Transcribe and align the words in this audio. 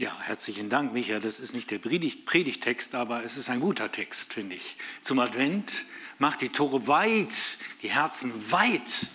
Ja, 0.00 0.18
herzlichen 0.22 0.70
Dank, 0.70 0.94
Micha. 0.94 1.18
Das 1.18 1.40
ist 1.40 1.52
nicht 1.52 1.70
der 1.70 1.76
Predigtext, 1.76 2.94
aber 2.94 3.22
es 3.22 3.36
ist 3.36 3.50
ein 3.50 3.60
guter 3.60 3.92
Text, 3.92 4.32
finde 4.32 4.56
ich. 4.56 4.78
Zum 5.02 5.18
Advent 5.18 5.84
macht 6.18 6.40
die 6.40 6.48
Tore 6.48 6.86
weit, 6.86 7.58
die 7.82 7.90
Herzen 7.90 8.32
weit, 8.50 9.08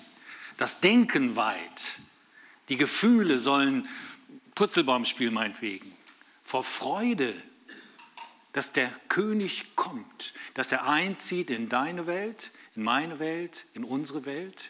das 0.58 0.82
Denken 0.82 1.36
weit. 1.36 1.98
Die 2.70 2.78
Gefühle 2.78 3.40
sollen 3.40 3.88
Purzelbaum 4.54 5.06
spielen, 5.06 5.34
meinetwegen. 5.34 5.92
Vor 6.44 6.64
Freude, 6.64 7.34
dass 8.54 8.72
der 8.72 8.92
König 9.10 9.76
kommt, 9.76 10.36
dass 10.54 10.72
er 10.72 10.88
einzieht 10.88 11.50
in 11.50 11.68
deine 11.68 12.06
Welt, 12.06 12.52
in 12.76 12.84
meine 12.84 13.18
Welt, 13.18 13.66
in 13.74 13.86
unsere 13.86 14.28
Welt. 14.28 14.70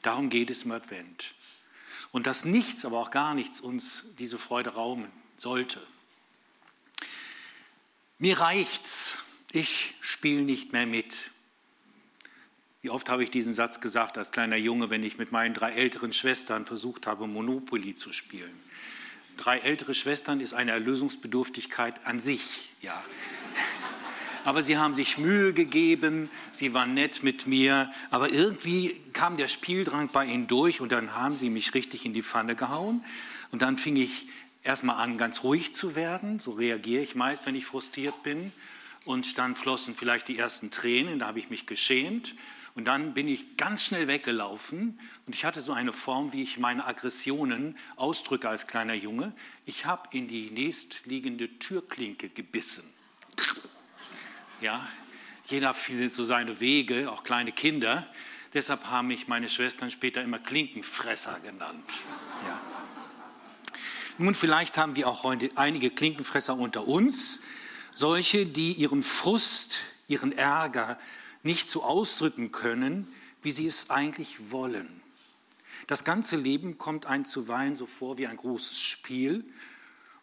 Darum 0.00 0.30
geht 0.30 0.48
es 0.48 0.62
im 0.62 0.72
Advent. 0.72 1.34
Und 2.12 2.26
dass 2.26 2.46
nichts, 2.46 2.86
aber 2.86 2.98
auch 2.98 3.10
gar 3.10 3.34
nichts 3.34 3.60
uns 3.60 4.14
diese 4.16 4.38
Freude 4.38 4.70
rauben 4.70 5.19
sollte. 5.40 5.80
Mir 8.18 8.38
reicht's, 8.38 9.18
ich 9.52 9.94
spiele 10.02 10.42
nicht 10.42 10.74
mehr 10.74 10.86
mit. 10.86 11.30
Wie 12.82 12.90
oft 12.90 13.08
habe 13.08 13.22
ich 13.24 13.30
diesen 13.30 13.54
Satz 13.54 13.80
gesagt 13.80 14.18
als 14.18 14.32
kleiner 14.32 14.56
Junge, 14.56 14.90
wenn 14.90 15.02
ich 15.02 15.16
mit 15.16 15.32
meinen 15.32 15.54
drei 15.54 15.72
älteren 15.72 16.12
Schwestern 16.12 16.66
versucht 16.66 17.06
habe, 17.06 17.26
Monopoly 17.26 17.94
zu 17.94 18.12
spielen. 18.12 18.52
Drei 19.38 19.58
ältere 19.58 19.94
Schwestern 19.94 20.40
ist 20.40 20.52
eine 20.52 20.72
Erlösungsbedürftigkeit 20.72 22.04
an 22.04 22.20
sich, 22.20 22.74
ja. 22.82 23.02
Aber 24.44 24.62
sie 24.62 24.76
haben 24.76 24.92
sich 24.92 25.16
Mühe 25.16 25.54
gegeben, 25.54 26.28
sie 26.50 26.74
waren 26.74 26.92
nett 26.92 27.22
mit 27.22 27.46
mir, 27.46 27.92
aber 28.10 28.30
irgendwie 28.30 28.98
kam 29.12 29.36
der 29.36 29.48
Spieldrang 29.48 30.08
bei 30.12 30.24
ihnen 30.24 30.46
durch 30.46 30.80
und 30.80 30.92
dann 30.92 31.14
haben 31.14 31.36
sie 31.36 31.50
mich 31.50 31.74
richtig 31.74 32.06
in 32.06 32.14
die 32.14 32.22
Pfanne 32.22 32.56
gehauen. 32.56 33.04
Und 33.50 33.62
dann 33.62 33.76
fing 33.76 33.96
ich 33.96 34.28
erstmal 34.62 34.96
an, 34.96 35.18
ganz 35.18 35.42
ruhig 35.42 35.74
zu 35.74 35.94
werden. 35.94 36.38
So 36.38 36.52
reagiere 36.52 37.02
ich 37.02 37.14
meist, 37.14 37.46
wenn 37.46 37.54
ich 37.54 37.66
frustriert 37.66 38.22
bin. 38.22 38.52
Und 39.04 39.38
dann 39.38 39.56
flossen 39.56 39.94
vielleicht 39.94 40.28
die 40.28 40.38
ersten 40.38 40.70
Tränen, 40.70 41.18
da 41.18 41.28
habe 41.28 41.38
ich 41.38 41.50
mich 41.50 41.66
geschämt. 41.66 42.34
Und 42.74 42.84
dann 42.84 43.14
bin 43.14 43.28
ich 43.28 43.56
ganz 43.56 43.84
schnell 43.84 44.06
weggelaufen 44.06 44.98
und 45.26 45.34
ich 45.34 45.44
hatte 45.44 45.60
so 45.60 45.72
eine 45.72 45.92
Form, 45.92 46.32
wie 46.32 46.42
ich 46.42 46.58
meine 46.58 46.86
Aggressionen 46.86 47.76
ausdrücke 47.96 48.48
als 48.48 48.68
kleiner 48.68 48.94
Junge. 48.94 49.32
Ich 49.66 49.86
habe 49.86 50.08
in 50.16 50.28
die 50.28 50.50
nächstliegende 50.50 51.58
Türklinke 51.58 52.28
gebissen. 52.28 52.84
Ja, 54.60 54.88
jeder 55.48 55.74
findet 55.74 56.12
so 56.14 56.22
seine 56.22 56.60
Wege, 56.60 57.10
auch 57.10 57.24
kleine 57.24 57.50
Kinder. 57.50 58.06
Deshalb 58.54 58.86
haben 58.86 59.08
mich 59.08 59.26
meine 59.26 59.48
Schwestern 59.48 59.90
später 59.90 60.22
immer 60.22 60.38
Klinkenfresser 60.38 61.40
genannt. 61.40 61.90
Ja. 62.46 62.69
Nun, 64.20 64.34
vielleicht 64.34 64.76
haben 64.76 64.96
wir 64.96 65.08
auch 65.08 65.22
heute 65.22 65.48
einige 65.54 65.88
Klinkenfresser 65.88 66.54
unter 66.54 66.86
uns, 66.86 67.40
solche, 67.94 68.44
die 68.44 68.72
ihren 68.72 69.02
Frust, 69.02 69.80
ihren 70.08 70.32
Ärger 70.32 70.98
nicht 71.42 71.70
so 71.70 71.82
ausdrücken 71.82 72.52
können, 72.52 73.08
wie 73.40 73.50
sie 73.50 73.66
es 73.66 73.88
eigentlich 73.88 74.50
wollen. 74.50 75.00
Das 75.86 76.04
ganze 76.04 76.36
Leben 76.36 76.76
kommt 76.76 77.06
ein 77.06 77.24
zuweilen 77.24 77.74
so 77.74 77.86
vor 77.86 78.18
wie 78.18 78.26
ein 78.26 78.36
großes 78.36 78.78
Spiel. 78.78 79.42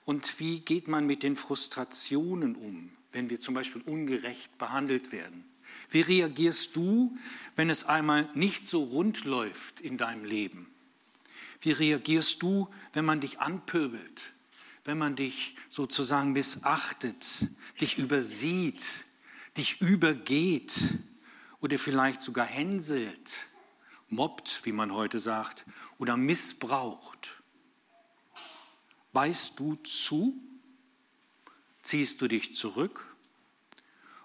Und 0.06 0.40
wie 0.40 0.60
geht 0.60 0.88
man 0.88 1.08
mit 1.08 1.24
den 1.24 1.36
Frustrationen 1.36 2.56
um, 2.56 2.92
wenn 3.14 3.32
wir 3.32 3.40
zum 3.40 3.56
Beispiel 3.56 3.82
ungerecht 3.82 4.60
behandelt 4.60 5.12
werden? 5.12 5.44
Wie 5.90 6.02
reagierst 6.02 6.76
du, 6.76 7.18
wenn 7.56 7.72
es 7.72 7.86
einmal 7.86 8.30
nicht 8.36 8.68
so 8.68 8.84
rund 8.84 9.26
läuft 9.26 9.80
in 9.80 9.98
deinem 9.98 10.24
Leben? 10.24 10.68
Wie 11.60 11.72
reagierst 11.72 12.42
du, 12.42 12.70
wenn 12.94 13.06
man 13.06 13.20
dich 13.20 13.40
anpöbelt, 13.40 14.34
wenn 14.84 14.98
man 14.98 15.16
dich 15.16 15.56
sozusagen 15.70 16.32
missachtet, 16.32 17.48
dich 17.82 17.98
übersieht, 17.98 19.06
dich 19.58 19.82
übergeht 19.82 20.98
oder 21.60 21.80
vielleicht 21.80 22.22
sogar 22.22 22.46
hänselt, 22.46 23.48
mobbt, 24.08 24.62
wie 24.64 24.72
man 24.72 24.94
heute 24.94 25.20
sagt, 25.20 25.66
oder 25.98 26.16
missbraucht? 26.16 27.42
Beißt 29.14 29.60
du 29.60 29.76
zu? 29.78 30.40
Ziehst 31.82 32.22
du 32.22 32.28
dich 32.28 32.56
zurück? 32.56 33.16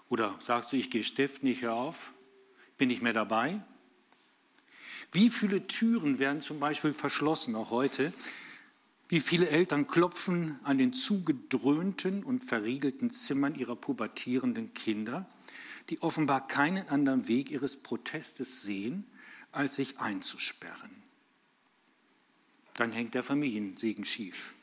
Oder 0.09 0.35
sagst 0.39 0.71
du, 0.71 0.77
ich 0.77 0.91
gehe 0.91 1.03
Stift 1.03 1.43
nicht 1.43 1.65
auf, 1.65 2.13
bin 2.77 2.89
nicht 2.89 3.01
mehr 3.01 3.13
dabei? 3.13 3.63
Wie 5.13 5.29
viele 5.29 5.67
Türen 5.67 6.17
werden 6.17 6.41
zum 6.41 6.59
Beispiel 6.59 6.91
verschlossen, 6.91 7.55
auch 7.55 7.69
heute? 7.69 8.11
Wie 9.07 9.19
viele 9.19 9.47
Eltern 9.47 9.85
klopfen 9.85 10.59
an 10.63 10.79
den 10.79 10.91
zugedröhnten 10.91 12.23
und 12.23 12.43
verriegelten 12.43 13.11
Zimmern 13.11 13.53
ihrer 13.53 13.75
pubertierenden 13.75 14.73
Kinder, 14.73 15.29
die 15.91 16.01
offenbar 16.01 16.47
keinen 16.47 16.89
anderen 16.89 17.27
Weg 17.27 17.51
ihres 17.51 17.77
Protestes 17.77 18.63
sehen, 18.63 19.05
als 19.51 19.75
sich 19.75 19.99
einzusperren? 19.99 20.89
Dann 22.77 22.91
hängt 22.91 23.13
der 23.13 23.21
Familiensegen 23.21 24.05
schief. 24.05 24.55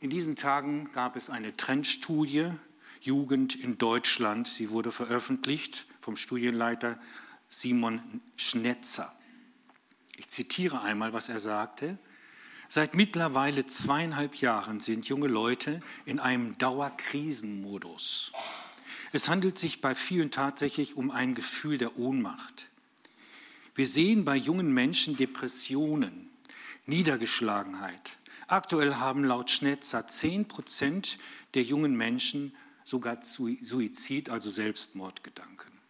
In 0.00 0.08
diesen 0.08 0.34
Tagen 0.34 0.90
gab 0.94 1.16
es 1.16 1.28
eine 1.28 1.54
Trendstudie 1.58 2.52
Jugend 3.02 3.54
in 3.54 3.76
Deutschland. 3.76 4.48
Sie 4.48 4.70
wurde 4.70 4.92
veröffentlicht 4.92 5.86
vom 6.00 6.16
Studienleiter 6.16 6.98
Simon 7.54 8.22
Schnetzer. 8.34 9.14
Ich 10.16 10.28
zitiere 10.28 10.80
einmal, 10.80 11.12
was 11.12 11.28
er 11.28 11.38
sagte. 11.38 11.98
Seit 12.66 12.94
mittlerweile 12.94 13.66
zweieinhalb 13.66 14.36
Jahren 14.36 14.80
sind 14.80 15.06
junge 15.06 15.26
Leute 15.28 15.82
in 16.06 16.18
einem 16.18 16.56
Dauerkrisenmodus. 16.56 18.32
Es 19.12 19.28
handelt 19.28 19.58
sich 19.58 19.82
bei 19.82 19.94
vielen 19.94 20.30
tatsächlich 20.30 20.96
um 20.96 21.10
ein 21.10 21.34
Gefühl 21.34 21.76
der 21.76 21.98
Ohnmacht. 21.98 22.70
Wir 23.74 23.86
sehen 23.86 24.24
bei 24.24 24.36
jungen 24.36 24.72
Menschen 24.72 25.16
Depressionen, 25.18 26.30
Niedergeschlagenheit. 26.86 28.16
Aktuell 28.46 28.94
haben 28.94 29.24
laut 29.24 29.50
Schnetzer 29.50 30.08
10 30.08 30.48
Prozent 30.48 31.18
der 31.52 31.64
jungen 31.64 31.96
Menschen 31.98 32.56
sogar 32.82 33.18
Suizid, 33.22 34.30
also 34.30 34.50
Selbstmordgedanken. 34.50 35.81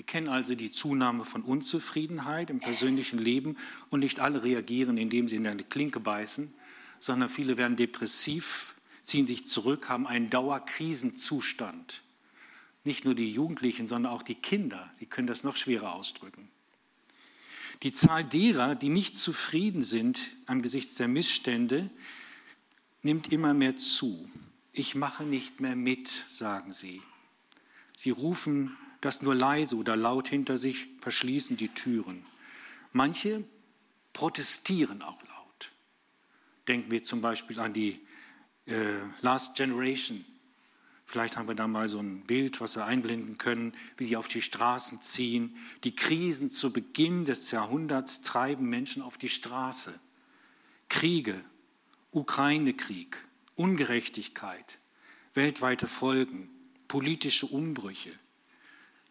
Wir 0.00 0.06
kennen 0.06 0.30
also 0.30 0.54
die 0.54 0.72
Zunahme 0.72 1.26
von 1.26 1.42
Unzufriedenheit 1.42 2.48
im 2.48 2.58
persönlichen 2.58 3.18
Leben 3.18 3.58
und 3.90 4.00
nicht 4.00 4.18
alle 4.18 4.42
reagieren, 4.42 4.96
indem 4.96 5.28
sie 5.28 5.36
in 5.36 5.46
eine 5.46 5.62
Klinke 5.62 6.00
beißen, 6.00 6.54
sondern 7.00 7.28
viele 7.28 7.58
werden 7.58 7.76
depressiv, 7.76 8.76
ziehen 9.02 9.26
sich 9.26 9.46
zurück, 9.46 9.90
haben 9.90 10.06
einen 10.06 10.30
Dauerkrisenzustand. 10.30 12.00
Nicht 12.82 13.04
nur 13.04 13.14
die 13.14 13.30
Jugendlichen, 13.30 13.88
sondern 13.88 14.10
auch 14.10 14.22
die 14.22 14.36
Kinder, 14.36 14.90
sie 14.94 15.04
können 15.04 15.26
das 15.26 15.44
noch 15.44 15.58
schwerer 15.58 15.92
ausdrücken. 15.92 16.48
Die 17.82 17.92
Zahl 17.92 18.24
derer, 18.24 18.76
die 18.76 18.88
nicht 18.88 19.18
zufrieden 19.18 19.82
sind 19.82 20.30
angesichts 20.46 20.94
der 20.94 21.08
Missstände, 21.08 21.90
nimmt 23.02 23.30
immer 23.30 23.52
mehr 23.52 23.76
zu. 23.76 24.30
Ich 24.72 24.94
mache 24.94 25.24
nicht 25.24 25.60
mehr 25.60 25.76
mit, 25.76 26.08
sagen 26.30 26.72
sie. 26.72 27.02
Sie 27.98 28.08
rufen 28.08 28.78
das 29.00 29.22
nur 29.22 29.34
leise 29.34 29.76
oder 29.76 29.96
laut 29.96 30.28
hinter 30.28 30.58
sich 30.58 30.88
verschließen 31.00 31.56
die 31.56 31.68
Türen. 31.68 32.24
Manche 32.92 33.44
protestieren 34.12 35.02
auch 35.02 35.22
laut. 35.22 35.70
Denken 36.68 36.90
wir 36.90 37.02
zum 37.02 37.20
Beispiel 37.20 37.58
an 37.60 37.72
die 37.72 38.00
äh, 38.66 38.74
Last 39.20 39.56
Generation. 39.56 40.24
Vielleicht 41.06 41.36
haben 41.36 41.48
wir 41.48 41.56
da 41.56 41.66
mal 41.66 41.88
so 41.88 41.98
ein 41.98 42.24
Bild, 42.26 42.60
was 42.60 42.76
wir 42.76 42.84
einblenden 42.84 43.36
können, 43.36 43.74
wie 43.96 44.04
sie 44.04 44.16
auf 44.16 44.28
die 44.28 44.42
Straßen 44.42 45.00
ziehen. 45.00 45.56
Die 45.82 45.96
Krisen 45.96 46.50
zu 46.50 46.72
Beginn 46.72 47.24
des 47.24 47.50
Jahrhunderts 47.50 48.22
treiben 48.22 48.68
Menschen 48.68 49.02
auf 49.02 49.18
die 49.18 49.28
Straße. 49.28 49.98
Kriege, 50.88 51.34
Ukraine-Krieg, 52.12 53.16
Ungerechtigkeit, 53.56 54.78
weltweite 55.34 55.88
Folgen, 55.88 56.48
politische 56.86 57.46
Umbrüche. 57.46 58.10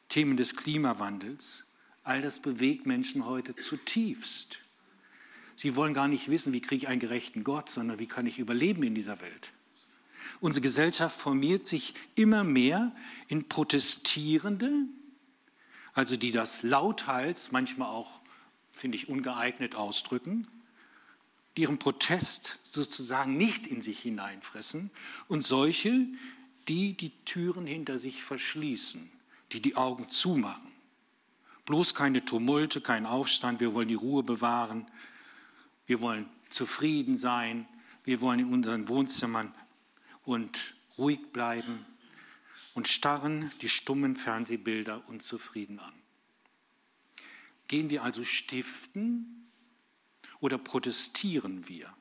Themen 0.09 0.37
des 0.37 0.55
Klimawandels, 0.55 1.65
all 2.03 2.21
das 2.21 2.39
bewegt 2.39 2.87
Menschen 2.87 3.25
heute 3.25 3.55
zutiefst. 3.55 4.57
Sie 5.55 5.75
wollen 5.75 5.93
gar 5.93 6.07
nicht 6.07 6.29
wissen, 6.29 6.51
wie 6.53 6.61
kriege 6.61 6.83
ich 6.83 6.87
einen 6.87 6.99
gerechten 6.99 7.43
Gott, 7.43 7.69
sondern 7.69 7.99
wie 7.99 8.07
kann 8.07 8.25
ich 8.25 8.39
überleben 8.39 8.81
in 8.81 8.95
dieser 8.95 9.21
Welt. 9.21 9.53
Unsere 10.41 10.63
Gesellschaft 10.63 11.19
formiert 11.19 11.65
sich 11.65 11.93
immer 12.15 12.43
mehr 12.43 12.95
in 13.27 13.47
Protestierende, 13.47 14.71
also 15.93 16.15
die 16.15 16.31
das 16.31 16.63
lauthals, 16.63 17.51
manchmal 17.51 17.89
auch, 17.89 18.21
finde 18.71 18.97
ich, 18.97 19.09
ungeeignet 19.09 19.75
ausdrücken, 19.75 20.47
die 21.55 21.63
ihren 21.63 21.77
Protest 21.77 22.73
sozusagen 22.73 23.37
nicht 23.37 23.67
in 23.67 23.81
sich 23.81 23.99
hineinfressen 23.99 24.91
und 25.27 25.41
solche, 25.41 26.07
die 26.67 26.93
die 26.93 27.11
Türen 27.25 27.67
hinter 27.67 27.97
sich 27.97 28.23
verschließen 28.23 29.11
die 29.51 29.61
die 29.61 29.75
Augen 29.75 30.09
zumachen. 30.09 30.71
Bloß 31.65 31.95
keine 31.95 32.25
Tumulte, 32.25 32.81
kein 32.81 33.05
Aufstand, 33.05 33.59
wir 33.59 33.73
wollen 33.73 33.87
die 33.87 33.95
Ruhe 33.95 34.23
bewahren, 34.23 34.87
wir 35.85 36.01
wollen 36.01 36.27
zufrieden 36.49 37.17
sein, 37.17 37.67
Wir 38.09 38.21
wollen 38.21 38.39
in 38.39 38.51
unseren 38.51 38.87
Wohnzimmern 38.87 39.53
und 40.23 40.73
ruhig 40.97 41.31
bleiben 41.31 41.85
und 42.73 42.87
starren 42.87 43.51
die 43.61 43.69
stummen 43.69 44.15
Fernsehbilder 44.15 45.07
unzufrieden 45.07 45.79
an. 45.79 45.93
Gehen 47.67 47.91
wir 47.91 48.01
also 48.01 48.23
stiften 48.23 49.51
oder 50.39 50.57
protestieren 50.57 51.69
wir? 51.69 51.95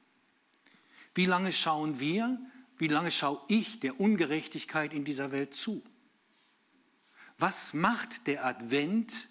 Wie 1.15 1.27
lange 1.27 1.53
schauen 1.53 2.01
wir, 2.01 2.41
wie 2.79 2.89
lange 2.89 3.11
schaue 3.11 3.43
ich 3.49 3.79
der 3.79 4.01
Ungerechtigkeit 4.01 4.95
in 4.95 5.05
dieser 5.05 5.31
Welt 5.31 5.53
zu? 5.53 5.83
Was 7.39 7.73
macht 7.73 8.27
der 8.27 8.45
Advent, 8.45 9.29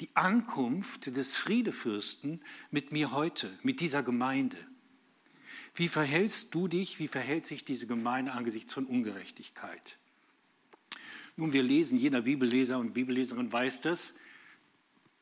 die 0.00 0.10
Ankunft 0.14 1.16
des 1.16 1.34
Friedefürsten 1.34 2.40
mit 2.70 2.92
mir 2.92 3.12
heute, 3.12 3.50
mit 3.62 3.80
dieser 3.80 4.02
Gemeinde? 4.02 4.56
Wie 5.74 5.88
verhältst 5.88 6.54
du 6.54 6.66
dich, 6.66 6.98
wie 6.98 7.06
verhält 7.06 7.46
sich 7.46 7.64
diese 7.64 7.86
Gemeinde 7.86 8.32
angesichts 8.32 8.72
von 8.72 8.86
Ungerechtigkeit? 8.86 9.98
Nun, 11.36 11.52
wir 11.52 11.62
lesen, 11.62 11.98
jeder 11.98 12.22
Bibelleser 12.22 12.78
und 12.80 12.94
Bibelleserin 12.94 13.52
weiß 13.52 13.82
das, 13.82 14.14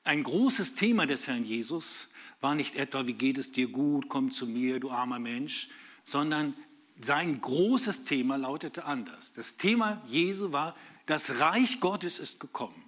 ein 0.05 0.23
großes 0.23 0.75
Thema 0.75 1.05
des 1.07 1.27
Herrn 1.27 1.45
Jesus 1.45 2.09
war 2.41 2.55
nicht 2.55 2.77
etwa, 2.77 3.07
wie 3.07 3.13
geht 3.13 3.37
es 3.37 3.53
dir 3.53 3.69
gut, 3.69 4.09
komm 4.09 4.31
zu 4.31 4.47
mir, 4.47 4.81
du 4.81 4.91
armer 4.91 5.19
Mensch, 5.19 5.69
sondern 6.05 6.55
sein 6.99 7.41
großes 7.41 8.05
Thema 8.05 8.37
lautete 8.37 8.85
anders. 8.85 9.35
Das 9.35 9.59
Thema 9.59 10.03
Jesu 10.07 10.53
war, 10.53 10.75
das 11.07 11.41
Reich 11.41 11.81
Gottes 11.81 12.19
ist 12.19 12.41
gekommen. 12.41 12.83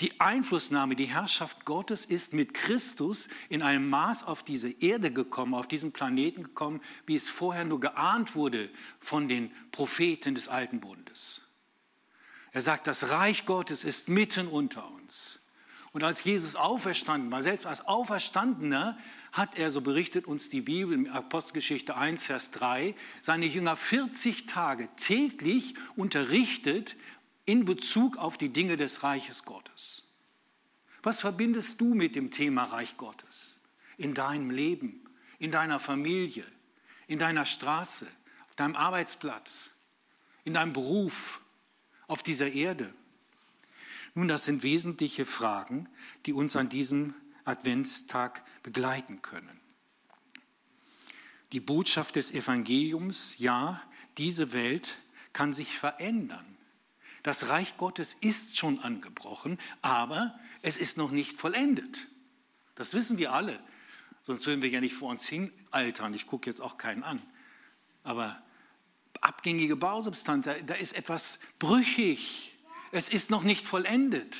Die 0.00 0.20
Einflussnahme, 0.20 0.96
die 0.96 1.06
Herrschaft 1.06 1.64
Gottes 1.64 2.04
ist 2.04 2.32
mit 2.32 2.52
Christus 2.52 3.28
in 3.48 3.62
einem 3.62 3.88
Maß 3.88 4.24
auf 4.24 4.42
diese 4.42 4.70
Erde 4.70 5.12
gekommen, 5.12 5.54
auf 5.54 5.68
diesen 5.68 5.92
Planeten 5.92 6.42
gekommen, 6.42 6.80
wie 7.06 7.14
es 7.14 7.28
vorher 7.28 7.64
nur 7.64 7.78
geahnt 7.78 8.34
wurde 8.34 8.70
von 8.98 9.28
den 9.28 9.52
Propheten 9.70 10.34
des 10.34 10.48
Alten 10.48 10.80
Bundes. 10.80 11.42
Er 12.50 12.62
sagt, 12.62 12.86
das 12.86 13.08
Reich 13.10 13.46
Gottes 13.46 13.84
ist 13.84 14.08
mitten 14.08 14.48
unter 14.48 14.90
uns. 14.90 15.40
Und 15.94 16.02
als 16.02 16.24
Jesus 16.24 16.56
auferstanden 16.56 17.30
war, 17.30 17.40
selbst 17.44 17.66
als 17.66 17.86
Auferstandener, 17.86 18.98
hat 19.30 19.56
er, 19.56 19.70
so 19.70 19.80
berichtet 19.80 20.26
uns 20.26 20.50
die 20.50 20.60
Bibel 20.60 21.08
Apostelgeschichte 21.08 21.96
1, 21.96 22.26
Vers 22.26 22.50
3, 22.50 22.96
seine 23.20 23.46
Jünger 23.46 23.76
40 23.76 24.46
Tage 24.46 24.88
täglich 24.96 25.74
unterrichtet 25.94 26.96
in 27.44 27.64
Bezug 27.64 28.16
auf 28.16 28.36
die 28.36 28.48
Dinge 28.48 28.76
des 28.76 29.04
Reiches 29.04 29.44
Gottes. 29.44 30.02
Was 31.04 31.20
verbindest 31.20 31.80
du 31.80 31.94
mit 31.94 32.16
dem 32.16 32.32
Thema 32.32 32.64
Reich 32.64 32.96
Gottes 32.96 33.60
in 33.96 34.14
deinem 34.14 34.50
Leben, 34.50 35.04
in 35.38 35.52
deiner 35.52 35.78
Familie, 35.78 36.44
in 37.06 37.20
deiner 37.20 37.46
Straße, 37.46 38.08
auf 38.48 38.56
deinem 38.56 38.74
Arbeitsplatz, 38.74 39.70
in 40.42 40.54
deinem 40.54 40.72
Beruf, 40.72 41.40
auf 42.08 42.24
dieser 42.24 42.50
Erde? 42.50 42.92
Nun, 44.14 44.28
das 44.28 44.44
sind 44.44 44.62
wesentliche 44.62 45.26
Fragen, 45.26 45.88
die 46.26 46.32
uns 46.32 46.54
an 46.56 46.68
diesem 46.68 47.14
Adventstag 47.44 48.44
begleiten 48.62 49.22
können. 49.22 49.60
Die 51.52 51.60
Botschaft 51.60 52.16
des 52.16 52.32
Evangeliums, 52.32 53.38
ja, 53.38 53.82
diese 54.18 54.52
Welt 54.52 54.98
kann 55.32 55.52
sich 55.52 55.78
verändern. 55.78 56.46
Das 57.22 57.48
Reich 57.48 57.76
Gottes 57.76 58.14
ist 58.14 58.56
schon 58.56 58.80
angebrochen, 58.80 59.58
aber 59.82 60.38
es 60.62 60.76
ist 60.76 60.96
noch 60.96 61.10
nicht 61.10 61.36
vollendet. 61.36 62.06
Das 62.74 62.94
wissen 62.94 63.18
wir 63.18 63.32
alle. 63.32 63.58
Sonst 64.22 64.46
würden 64.46 64.62
wir 64.62 64.68
ja 64.68 64.80
nicht 64.80 64.94
vor 64.94 65.10
uns 65.10 65.28
hin 65.28 65.52
altern. 65.70 66.14
Ich 66.14 66.26
gucke 66.26 66.48
jetzt 66.48 66.60
auch 66.60 66.78
keinen 66.78 67.02
an. 67.02 67.22
Aber 68.02 68.42
abgängige 69.20 69.76
Bausubstanz, 69.76 70.48
da 70.66 70.74
ist 70.74 70.94
etwas 70.94 71.40
brüchig. 71.58 72.53
Es 72.94 73.08
ist 73.08 73.28
noch 73.28 73.42
nicht 73.42 73.66
vollendet. 73.66 74.38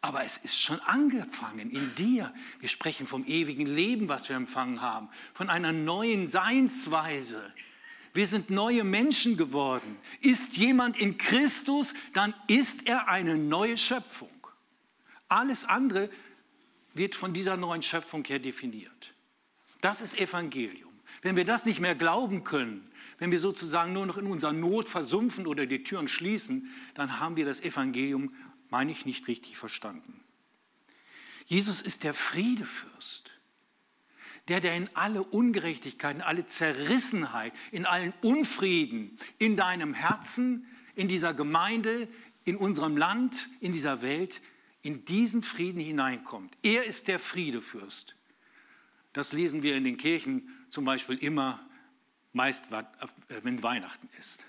Aber 0.00 0.22
es 0.22 0.36
ist 0.36 0.60
schon 0.60 0.78
angefangen 0.80 1.72
in 1.72 1.92
dir. 1.96 2.32
Wir 2.60 2.68
sprechen 2.68 3.08
vom 3.08 3.24
ewigen 3.24 3.66
Leben, 3.66 4.08
was 4.08 4.28
wir 4.28 4.36
empfangen 4.36 4.80
haben, 4.80 5.08
von 5.34 5.50
einer 5.50 5.72
neuen 5.72 6.28
Seinsweise. 6.28 7.52
Wir 8.14 8.28
sind 8.28 8.50
neue 8.50 8.84
Menschen 8.84 9.36
geworden. 9.36 9.98
Ist 10.20 10.56
jemand 10.56 10.96
in 10.96 11.18
Christus, 11.18 11.94
dann 12.12 12.32
ist 12.46 12.86
er 12.86 13.08
eine 13.08 13.36
neue 13.36 13.76
Schöpfung. 13.76 14.30
Alles 15.26 15.64
andere 15.64 16.08
wird 16.94 17.16
von 17.16 17.32
dieser 17.32 17.56
neuen 17.56 17.82
Schöpfung 17.82 18.24
her 18.24 18.38
definiert. 18.38 19.14
Das 19.80 20.00
ist 20.00 20.16
Evangelium. 20.16 20.92
Wenn 21.22 21.34
wir 21.34 21.44
das 21.44 21.66
nicht 21.66 21.80
mehr 21.80 21.96
glauben 21.96 22.44
können, 22.44 22.87
wenn 23.18 23.32
wir 23.32 23.40
sozusagen 23.40 23.92
nur 23.92 24.06
noch 24.06 24.16
in 24.16 24.26
unserer 24.26 24.52
Not 24.52 24.88
versumpfen 24.88 25.46
oder 25.46 25.66
die 25.66 25.82
Türen 25.82 26.08
schließen, 26.08 26.70
dann 26.94 27.18
haben 27.20 27.36
wir 27.36 27.44
das 27.44 27.60
Evangelium, 27.60 28.34
meine 28.70 28.92
ich, 28.92 29.06
nicht 29.06 29.28
richtig 29.28 29.56
verstanden. 29.56 30.20
Jesus 31.46 31.80
ist 31.82 32.04
der 32.04 32.14
Friedefürst, 32.14 33.30
der, 34.48 34.60
der 34.60 34.76
in 34.76 34.88
alle 34.94 35.22
Ungerechtigkeit, 35.22 36.16
in 36.16 36.22
alle 36.22 36.46
Zerrissenheit, 36.46 37.52
in 37.72 37.86
allen 37.86 38.14
Unfrieden 38.22 39.18
in 39.38 39.56
deinem 39.56 39.94
Herzen, 39.94 40.66
in 40.94 41.08
dieser 41.08 41.34
Gemeinde, 41.34 42.08
in 42.44 42.56
unserem 42.56 42.96
Land, 42.96 43.48
in 43.60 43.72
dieser 43.72 44.00
Welt, 44.02 44.40
in 44.82 45.04
diesen 45.04 45.42
Frieden 45.42 45.80
hineinkommt. 45.80 46.56
Er 46.62 46.84
ist 46.84 47.08
der 47.08 47.18
Friedefürst. 47.18 48.14
Das 49.12 49.32
lesen 49.32 49.62
wir 49.62 49.76
in 49.76 49.84
den 49.84 49.96
Kirchen 49.96 50.48
zum 50.70 50.84
Beispiel 50.84 51.16
immer 51.16 51.67
meist, 52.38 52.72
äh, 52.72 52.84
wenn 53.42 53.62
Weihnachten 53.62 54.08
ist. 54.18 54.44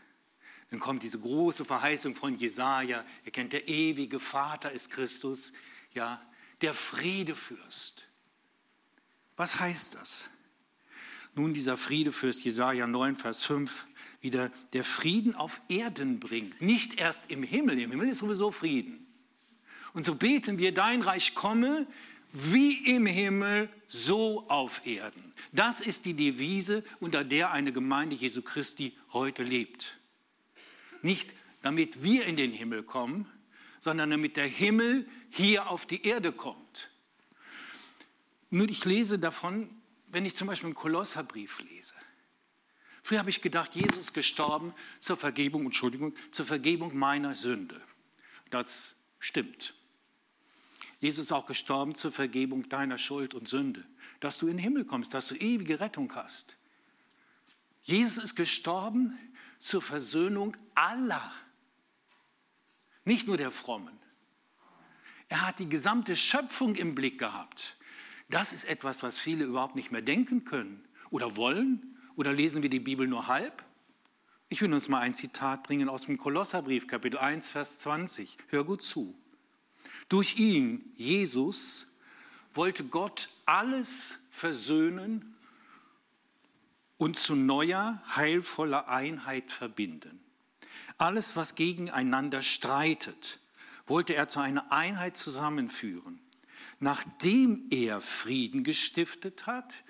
Dann 0.69 0.79
kommt 0.79 1.01
diese 1.01 1.19
große 1.19 1.65
Verheißung 1.65 2.15
von 2.15 2.37
Jesaja. 2.37 3.03
Ihr 3.25 3.31
kennt, 3.31 3.51
der 3.53 3.67
ewige 3.67 4.19
Vater 4.19 4.71
ist 4.71 4.91
Christus, 4.91 5.51
ja, 5.93 6.21
der 6.61 6.75
Friedefürst. 6.75 8.05
Was 9.35 9.59
heißt 9.59 9.95
das? 9.95 10.29
Nun, 11.33 11.53
dieser 11.53 11.77
Friedefürst, 11.77 12.43
Jesaja 12.43 12.85
9, 12.85 13.15
Vers 13.15 13.43
5, 13.43 13.87
wieder 14.21 14.49
der 14.73 14.83
Frieden 14.83 15.33
auf 15.33 15.61
Erden 15.69 16.19
bringt. 16.19 16.61
Nicht 16.61 16.99
erst 16.99 17.31
im 17.31 17.41
Himmel. 17.41 17.79
Im 17.79 17.91
Himmel 17.91 18.09
ist 18.09 18.19
sowieso 18.19 18.51
Frieden. 18.51 19.07
Und 19.93 20.05
so 20.05 20.13
beten 20.13 20.59
wir, 20.59 20.73
dein 20.73 21.01
Reich 21.01 21.33
komme, 21.33 21.87
wie 22.31 22.95
im 22.95 23.05
Himmel, 23.05 23.69
so 23.87 24.47
auf 24.49 24.85
Erden. 24.85 25.33
Das 25.51 25.81
ist 25.81 26.05
die 26.05 26.13
Devise, 26.13 26.83
unter 26.99 27.23
der 27.23 27.51
eine 27.51 27.73
Gemeinde 27.73 28.15
Jesu 28.15 28.41
Christi 28.41 28.95
heute 29.13 29.43
lebt. 29.43 29.97
Nicht 31.01 31.33
damit 31.61 32.03
wir 32.03 32.25
in 32.25 32.35
den 32.35 32.53
Himmel 32.53 32.83
kommen, 32.83 33.29
sondern 33.79 34.09
damit 34.09 34.37
der 34.37 34.47
Himmel 34.47 35.07
hier 35.29 35.69
auf 35.69 35.85
die 35.85 36.05
Erde 36.05 36.31
kommt. 36.31 36.89
Nur 38.49 38.69
ich 38.69 38.85
lese 38.85 39.19
davon, 39.19 39.69
wenn 40.07 40.25
ich 40.25 40.35
zum 40.35 40.47
Beispiel 40.47 40.67
einen 40.67 40.75
Kolosserbrief 40.75 41.61
lese. 41.61 41.93
Früher 43.03 43.19
habe 43.19 43.29
ich 43.29 43.41
gedacht, 43.41 43.75
Jesus 43.75 43.97
ist 43.97 44.13
gestorben 44.13 44.73
zur 44.99 45.17
Vergebung, 45.17 45.65
Entschuldigung, 45.65 46.13
zur 46.31 46.45
Vergebung 46.45 46.97
meiner 46.97 47.35
Sünde. 47.35 47.81
Das 48.49 48.93
stimmt. 49.19 49.73
Jesus 50.99 51.25
ist 51.25 51.31
auch 51.31 51.45
gestorben 51.45 51.95
zur 51.95 52.11
Vergebung 52.11 52.67
deiner 52.69 52.97
Schuld 52.97 53.33
und 53.33 53.47
Sünde, 53.47 53.85
dass 54.19 54.37
du 54.37 54.47
in 54.47 54.57
den 54.57 54.63
Himmel 54.63 54.85
kommst, 54.85 55.13
dass 55.13 55.27
du 55.27 55.35
ewige 55.35 55.79
Rettung 55.79 56.13
hast. 56.13 56.57
Jesus 57.81 58.23
ist 58.23 58.35
gestorben 58.35 59.17
zur 59.59 59.81
Versöhnung 59.81 60.55
aller, 60.75 61.31
nicht 63.05 63.27
nur 63.27 63.37
der 63.37 63.51
Frommen. 63.51 63.97
Er 65.29 65.47
hat 65.47 65.59
die 65.59 65.69
gesamte 65.69 66.15
Schöpfung 66.15 66.75
im 66.75 66.95
Blick 66.95 67.19
gehabt. 67.19 67.77
Das 68.29 68.51
ist 68.51 68.65
etwas, 68.65 69.03
was 69.03 69.17
viele 69.17 69.45
überhaupt 69.45 69.75
nicht 69.75 69.91
mehr 69.91 70.01
denken 70.01 70.43
können 70.43 70.87
oder 71.09 71.35
wollen. 71.35 71.97
Oder 72.15 72.33
lesen 72.33 72.61
wir 72.61 72.69
die 72.69 72.79
Bibel 72.79 73.07
nur 73.07 73.27
halb? 73.27 73.63
Ich 74.49 74.61
will 74.61 74.73
uns 74.73 74.89
mal 74.89 74.99
ein 74.99 75.13
Zitat 75.13 75.63
bringen 75.63 75.87
aus 75.87 76.05
dem 76.05 76.17
Kolosserbrief, 76.17 76.87
Kapitel 76.87 77.17
1, 77.17 77.51
Vers 77.51 77.79
20. 77.79 78.37
Hör 78.49 78.65
gut 78.65 78.81
zu. 78.81 79.15
Durch 80.09 80.37
ihn, 80.37 80.91
Jesus, 80.95 81.87
wollte 82.53 82.83
Gott 82.83 83.29
alles 83.45 84.15
versöhnen 84.31 85.35
und 86.97 87.15
zu 87.17 87.35
neuer, 87.35 88.03
heilvoller 88.15 88.89
Einheit 88.89 89.51
verbinden. 89.51 90.19
Alles, 90.97 91.37
was 91.37 91.55
gegeneinander 91.55 92.41
streitet, 92.41 93.39
wollte 93.85 94.15
er 94.15 94.27
zu 94.27 94.39
einer 94.39 94.71
Einheit 94.71 95.15
zusammenführen. 95.15 96.19
Nachdem 96.79 97.67
er 97.69 98.01
Frieden 98.01 98.63
gestiftet 98.63 99.47
hat, 99.47 99.83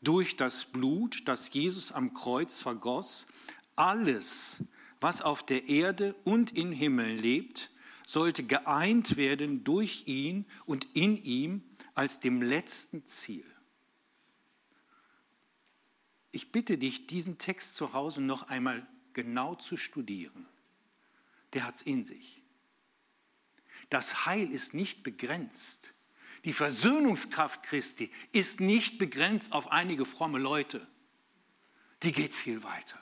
durch 0.00 0.36
das 0.36 0.64
Blut, 0.66 1.26
das 1.26 1.52
Jesus 1.52 1.92
am 1.92 2.14
Kreuz 2.14 2.62
vergoss, 2.62 3.26
alles, 3.74 4.64
was 5.00 5.22
auf 5.22 5.44
der 5.44 5.68
Erde 5.68 6.14
und 6.24 6.56
im 6.56 6.72
Himmel 6.72 7.16
lebt, 7.16 7.70
sollte 8.06 8.44
geeint 8.44 9.18
werden 9.18 9.64
durch 9.64 10.04
ihn 10.06 10.46
und 10.64 10.86
in 10.94 11.22
ihm 11.22 11.62
als 11.94 12.20
dem 12.20 12.40
letzten 12.40 13.04
Ziel. 13.04 13.44
ich 16.36 16.52
bitte 16.52 16.76
dich, 16.76 17.06
diesen 17.06 17.38
Text 17.38 17.76
zu 17.76 17.94
Hause 17.94 18.20
noch 18.20 18.48
einmal 18.48 18.86
genau 19.14 19.54
zu 19.54 19.78
studieren. 19.78 20.46
Der 21.54 21.66
hat 21.66 21.76
es 21.76 21.82
in 21.82 22.04
sich. 22.04 22.42
Das 23.88 24.26
Heil 24.26 24.52
ist 24.52 24.74
nicht 24.74 25.02
begrenzt. 25.02 25.94
Die 26.44 26.52
Versöhnungskraft 26.52 27.62
Christi 27.62 28.12
ist 28.32 28.60
nicht 28.60 28.98
begrenzt 28.98 29.52
auf 29.52 29.72
einige 29.72 30.04
fromme 30.04 30.38
Leute. 30.38 30.86
Die 32.02 32.12
geht 32.12 32.34
viel 32.34 32.62
weiter. 32.62 33.00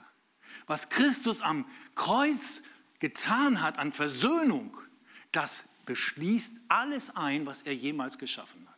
Was 0.67 0.89
Christus 0.89 1.41
am 1.41 1.69
Kreuz 1.97 2.63
getan 3.01 3.61
hat 3.61 3.79
an 3.81 3.91
Versöhnung, 3.91 4.79
das 5.37 5.65
beschließt 5.87 6.61
alles 6.69 7.15
ein, 7.17 7.47
was 7.47 7.63
er 7.63 7.75
jemals 7.75 8.19
geschaffen 8.19 8.67
hat. 8.69 8.75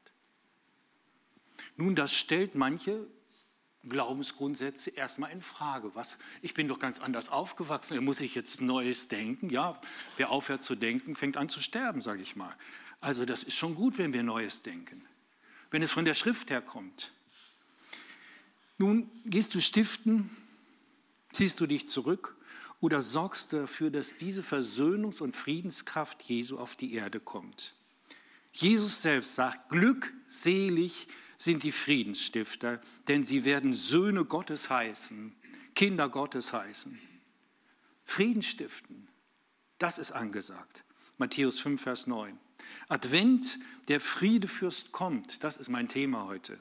Nun, 1.76 1.94
das 1.94 2.14
stellt 2.14 2.54
manche 2.54 3.06
Glaubensgrundsätze 3.88 4.90
erstmal 4.90 5.30
in 5.30 5.40
Frage. 5.40 5.94
Was, 5.94 6.16
ich 6.42 6.54
bin 6.54 6.68
doch 6.68 6.78
ganz 6.78 6.98
anders 6.98 7.28
aufgewachsen, 7.28 8.02
muss 8.04 8.20
ich 8.20 8.34
jetzt 8.34 8.60
Neues 8.60 9.08
denken? 9.08 9.50
Ja, 9.50 9.80
wer 10.16 10.30
aufhört 10.30 10.62
zu 10.62 10.75
denken, 10.75 11.14
fängt 11.14 11.36
an 11.36 11.48
zu 11.48 11.60
sterben, 11.60 12.00
sage 12.00 12.22
ich 12.22 12.36
mal. 12.36 12.54
Also 13.00 13.25
das 13.25 13.42
ist 13.42 13.56
schon 13.56 13.75
gut, 13.75 13.98
wenn 13.98 14.12
wir 14.12 14.22
Neues 14.22 14.62
denken, 14.62 15.04
wenn 15.70 15.82
es 15.82 15.92
von 15.92 16.04
der 16.04 16.14
Schrift 16.14 16.50
herkommt. 16.50 17.12
Nun 18.78 19.10
gehst 19.25 19.54
du 19.54 19.60
stiften, 19.60 20.30
ziehst 21.30 21.60
du 21.60 21.66
dich 21.66 21.88
zurück 21.88 22.36
oder 22.87 23.02
sorgst 23.02 23.52
du 23.52 23.57
dafür, 23.62 23.90
dass 23.90 24.16
diese 24.16 24.43
Versöhnungs- 24.43 25.21
und 25.21 25.35
Friedenskraft 25.35 26.23
Jesu 26.23 26.57
auf 26.57 26.76
die 26.76 26.95
Erde 26.95 27.19
kommt. 27.19 27.75
Jesus 28.52 29.02
selbst 29.02 29.35
sagt, 29.35 29.71
glückselig 29.71 31.09
sind 31.37 31.64
die 31.64 31.73
Friedensstifter, 31.73 32.81
denn 33.09 33.25
sie 33.25 33.45
werden 33.45 33.73
Söhne 33.73 34.25
Gottes 34.25 34.71
heißen, 34.71 35.35
Kinder 35.75 36.09
Gottes 36.09 36.52
heißen. 36.52 36.97
Frieden 38.05 38.43
stiften, 38.43 39.09
das 39.78 39.99
ist 39.99 40.12
angesagt. 40.12 40.85
Matthäus 41.19 41.59
5, 41.59 41.83
Vers 41.83 42.07
9. 42.07 42.38
Advent, 42.87 43.59
der 43.88 44.00
Friedefürst 44.00 44.93
kommt, 44.93 45.43
das 45.43 45.57
ist 45.57 45.71
mein 45.71 45.88
Thema 45.88 46.26
heute. 46.26 46.57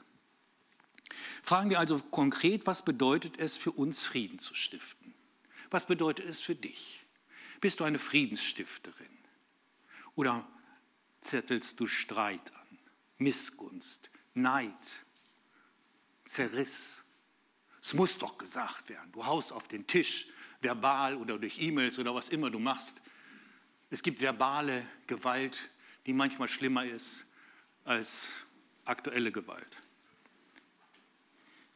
Fragen 1.44 1.70
wir 1.70 1.78
also 1.78 2.00
konkret, 2.00 2.66
was 2.66 2.84
bedeutet 2.84 3.38
es 3.38 3.56
für 3.56 3.70
uns, 3.70 4.02
Frieden 4.02 4.40
zu 4.40 4.56
stiften? 4.56 5.05
Was 5.70 5.86
bedeutet 5.86 6.26
es 6.26 6.40
für 6.40 6.54
dich? 6.54 7.04
Bist 7.60 7.80
du 7.80 7.84
eine 7.84 7.98
Friedensstifterin? 7.98 9.16
Oder 10.14 10.46
zettelst 11.20 11.80
du 11.80 11.86
Streit 11.86 12.54
an, 12.54 12.78
Missgunst, 13.18 14.10
Neid, 14.34 15.04
Zerriss? 16.24 17.02
Es 17.80 17.94
muss 17.94 18.18
doch 18.18 18.38
gesagt 18.38 18.88
werden. 18.88 19.12
Du 19.12 19.24
haust 19.24 19.52
auf 19.52 19.68
den 19.68 19.86
Tisch, 19.86 20.26
verbal 20.60 21.16
oder 21.16 21.38
durch 21.38 21.60
E-Mails 21.60 21.98
oder 21.98 22.14
was 22.14 22.28
immer 22.28 22.50
du 22.50 22.58
machst. 22.58 23.00
Es 23.90 24.02
gibt 24.02 24.20
verbale 24.20 24.86
Gewalt, 25.06 25.70
die 26.06 26.12
manchmal 26.12 26.48
schlimmer 26.48 26.84
ist 26.84 27.24
als 27.84 28.30
aktuelle 28.84 29.30
Gewalt. 29.30 29.82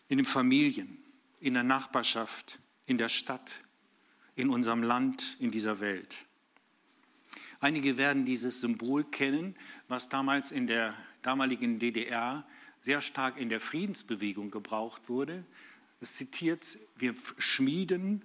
In 0.09 0.17
den 0.17 0.27
Familien, 0.27 1.03
in 1.41 1.55
der 1.55 1.63
Nachbarschaft, 1.63 2.59
in 2.87 2.99
der 2.99 3.09
Stadt, 3.09 3.63
in 4.41 4.51
unserem 4.51 4.83
Land, 4.83 5.37
in 5.39 5.51
dieser 5.51 5.81
Welt. 5.81 6.27
Einige 7.61 7.99
werden 7.99 8.25
dieses 8.25 8.61
Symbol 8.61 9.05
kennen, 9.05 9.55
was 9.89 10.09
damals 10.09 10.51
in 10.51 10.67
der 10.67 10.95
damaligen 11.23 11.79
DDR 11.79 12.47
sehr 12.79 13.03
stark 13.03 13.37
in 13.37 13.51
der 13.51 13.61
Friedensbewegung 13.61 14.51
gebraucht 14.51 15.09
wurde. 15.11 15.45
Es 16.01 16.15
zitiert, 16.15 16.79
wir 16.97 17.15
schmieden 17.37 18.25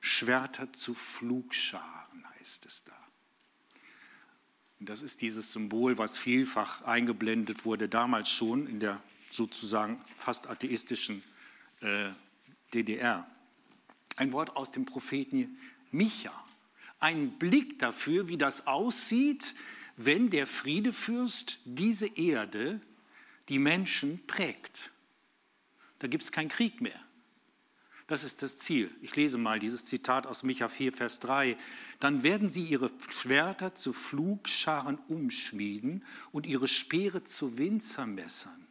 Schwerter 0.00 0.72
zu 0.72 0.94
Flugscharen, 0.94 2.26
heißt 2.40 2.66
es 2.66 2.82
da. 2.82 2.92
Und 4.80 4.88
das 4.88 5.00
ist 5.02 5.22
dieses 5.22 5.52
Symbol, 5.52 5.96
was 5.96 6.18
vielfach 6.18 6.82
eingeblendet 6.82 7.64
wurde, 7.64 7.88
damals 7.88 8.28
schon 8.28 8.66
in 8.66 8.80
der 8.80 9.00
sozusagen 9.30 10.04
fast 10.16 10.48
atheistischen 10.48 11.22
äh, 11.82 12.08
DDR. 12.74 13.24
Ein 14.16 14.32
Wort 14.32 14.56
aus 14.56 14.70
dem 14.70 14.84
Propheten 14.84 15.58
Micha. 15.90 16.32
Ein 17.00 17.38
Blick 17.38 17.78
dafür, 17.78 18.28
wie 18.28 18.36
das 18.36 18.66
aussieht, 18.66 19.54
wenn 19.96 20.30
der 20.30 20.46
Friedefürst 20.46 21.58
diese 21.64 22.06
Erde, 22.06 22.80
die 23.48 23.58
Menschen 23.58 24.24
prägt. 24.26 24.90
Da 25.98 26.06
gibt 26.06 26.22
es 26.22 26.32
keinen 26.32 26.48
Krieg 26.48 26.80
mehr. 26.80 27.00
Das 28.06 28.24
ist 28.24 28.42
das 28.42 28.58
Ziel. 28.58 28.90
Ich 29.00 29.16
lese 29.16 29.38
mal 29.38 29.58
dieses 29.58 29.86
Zitat 29.86 30.26
aus 30.26 30.42
Micha 30.42 30.68
4, 30.68 30.92
Vers 30.92 31.18
3. 31.20 31.56
Dann 31.98 32.22
werden 32.22 32.48
sie 32.48 32.62
ihre 32.62 32.90
Schwerter 33.08 33.74
zu 33.74 33.92
Flugscharen 33.92 34.98
umschmieden 35.08 36.04
und 36.30 36.46
ihre 36.46 36.68
Speere 36.68 37.24
zu 37.24 37.58
Winzermessern. 37.58 38.66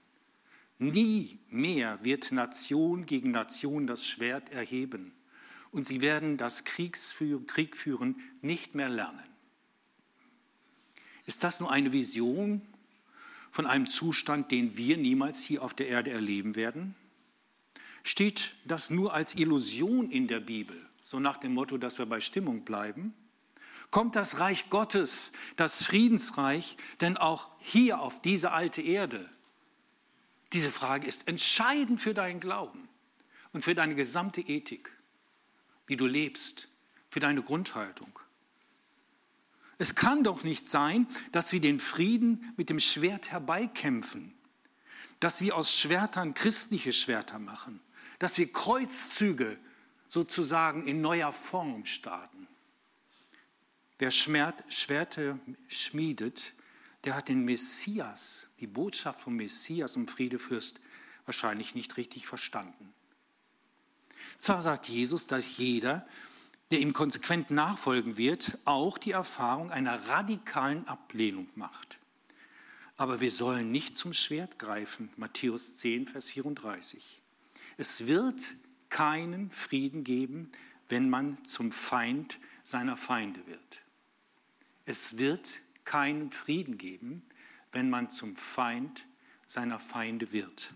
Nie 0.77 1.39
mehr 1.49 1.99
wird 2.03 2.31
Nation 2.31 3.05
gegen 3.05 3.31
Nation 3.31 3.87
das 3.87 4.05
Schwert 4.05 4.49
erheben 4.51 5.13
und 5.71 5.85
sie 5.85 6.01
werden 6.01 6.37
das 6.37 6.63
Kriegführen 6.65 8.15
nicht 8.41 8.75
mehr 8.75 8.89
lernen. 8.89 9.23
Ist 11.25 11.43
das 11.43 11.59
nur 11.59 11.71
eine 11.71 11.93
Vision 11.93 12.61
von 13.51 13.65
einem 13.65 13.87
Zustand, 13.87 14.51
den 14.51 14.77
wir 14.77 14.97
niemals 14.97 15.43
hier 15.43 15.63
auf 15.63 15.73
der 15.73 15.87
Erde 15.87 16.11
erleben 16.11 16.55
werden? 16.55 16.95
Steht 18.03 18.55
das 18.65 18.89
nur 18.89 19.13
als 19.13 19.35
Illusion 19.35 20.09
in 20.09 20.27
der 20.27 20.39
Bibel, 20.39 20.75
so 21.03 21.19
nach 21.19 21.37
dem 21.37 21.53
Motto, 21.53 21.77
dass 21.77 21.97
wir 21.97 22.05
bei 22.05 22.19
Stimmung 22.19 22.63
bleiben? 22.63 23.13
Kommt 23.91 24.15
das 24.15 24.39
Reich 24.39 24.69
Gottes, 24.69 25.33
das 25.57 25.83
Friedensreich, 25.83 26.77
denn 27.01 27.17
auch 27.17 27.49
hier 27.59 27.99
auf 27.99 28.21
diese 28.21 28.51
alte 28.51 28.81
Erde? 28.81 29.29
Diese 30.53 30.71
Frage 30.71 31.05
ist 31.07 31.27
entscheidend 31.27 32.01
für 32.01 32.13
deinen 32.13 32.39
Glauben 32.39 32.89
und 33.53 33.61
für 33.63 33.75
deine 33.75 33.95
gesamte 33.95 34.41
Ethik, 34.41 34.91
wie 35.87 35.97
du 35.97 36.05
lebst, 36.05 36.67
für 37.09 37.19
deine 37.19 37.41
Grundhaltung. 37.41 38.19
Es 39.77 39.95
kann 39.95 40.23
doch 40.23 40.43
nicht 40.43 40.69
sein, 40.69 41.07
dass 41.31 41.51
wir 41.51 41.59
den 41.59 41.79
Frieden 41.79 42.53
mit 42.55 42.69
dem 42.69 42.79
Schwert 42.79 43.31
herbeikämpfen, 43.31 44.33
dass 45.19 45.41
wir 45.41 45.55
aus 45.55 45.75
Schwertern 45.75 46.33
christliche 46.33 46.93
Schwerter 46.93 47.39
machen, 47.39 47.81
dass 48.19 48.37
wir 48.37 48.51
Kreuzzüge 48.51 49.57
sozusagen 50.07 50.85
in 50.85 51.01
neuer 51.01 51.33
Form 51.33 51.85
starten. 51.85 52.47
Wer 53.97 54.11
Schwerte 54.11 55.39
schmiedet, 55.67 56.53
der 57.03 57.15
hat 57.15 57.29
den 57.29 57.43
Messias, 57.45 58.47
die 58.59 58.67
Botschaft 58.67 59.21
vom 59.21 59.35
Messias 59.35 59.95
und 59.95 60.09
Friedefürst 60.09 60.79
wahrscheinlich 61.25 61.75
nicht 61.75 61.97
richtig 61.97 62.27
verstanden. 62.27 62.93
Zwar 64.37 64.61
sagt 64.61 64.87
Jesus, 64.87 65.27
dass 65.27 65.57
jeder, 65.57 66.05
der 66.71 66.79
ihm 66.79 66.93
konsequent 66.93 67.51
nachfolgen 67.51 68.17
wird, 68.17 68.57
auch 68.65 68.97
die 68.97 69.11
Erfahrung 69.11 69.71
einer 69.71 70.07
radikalen 70.07 70.87
Ablehnung 70.87 71.49
macht. 71.55 71.99
Aber 72.97 73.19
wir 73.19 73.31
sollen 73.31 73.71
nicht 73.71 73.97
zum 73.97 74.13
Schwert 74.13 74.59
greifen. 74.59 75.09
Matthäus 75.17 75.75
10, 75.77 76.07
Vers 76.07 76.29
34. 76.29 77.21
Es 77.77 78.07
wird 78.07 78.55
keinen 78.89 79.49
Frieden 79.49 80.03
geben, 80.03 80.51
wenn 80.87 81.09
man 81.09 81.43
zum 81.45 81.71
Feind 81.71 82.39
seiner 82.63 82.97
Feinde 82.97 83.45
wird. 83.47 83.81
Es 84.85 85.17
wird 85.17 85.59
keinen 85.83 86.31
Frieden 86.31 86.77
geben, 86.77 87.23
wenn 87.71 87.89
man 87.89 88.09
zum 88.09 88.35
Feind 88.35 89.05
seiner 89.47 89.79
Feinde 89.79 90.31
wird. 90.31 90.73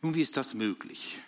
Nun, 0.00 0.14
wie 0.14 0.22
ist 0.22 0.36
das 0.36 0.54
möglich? 0.54 1.20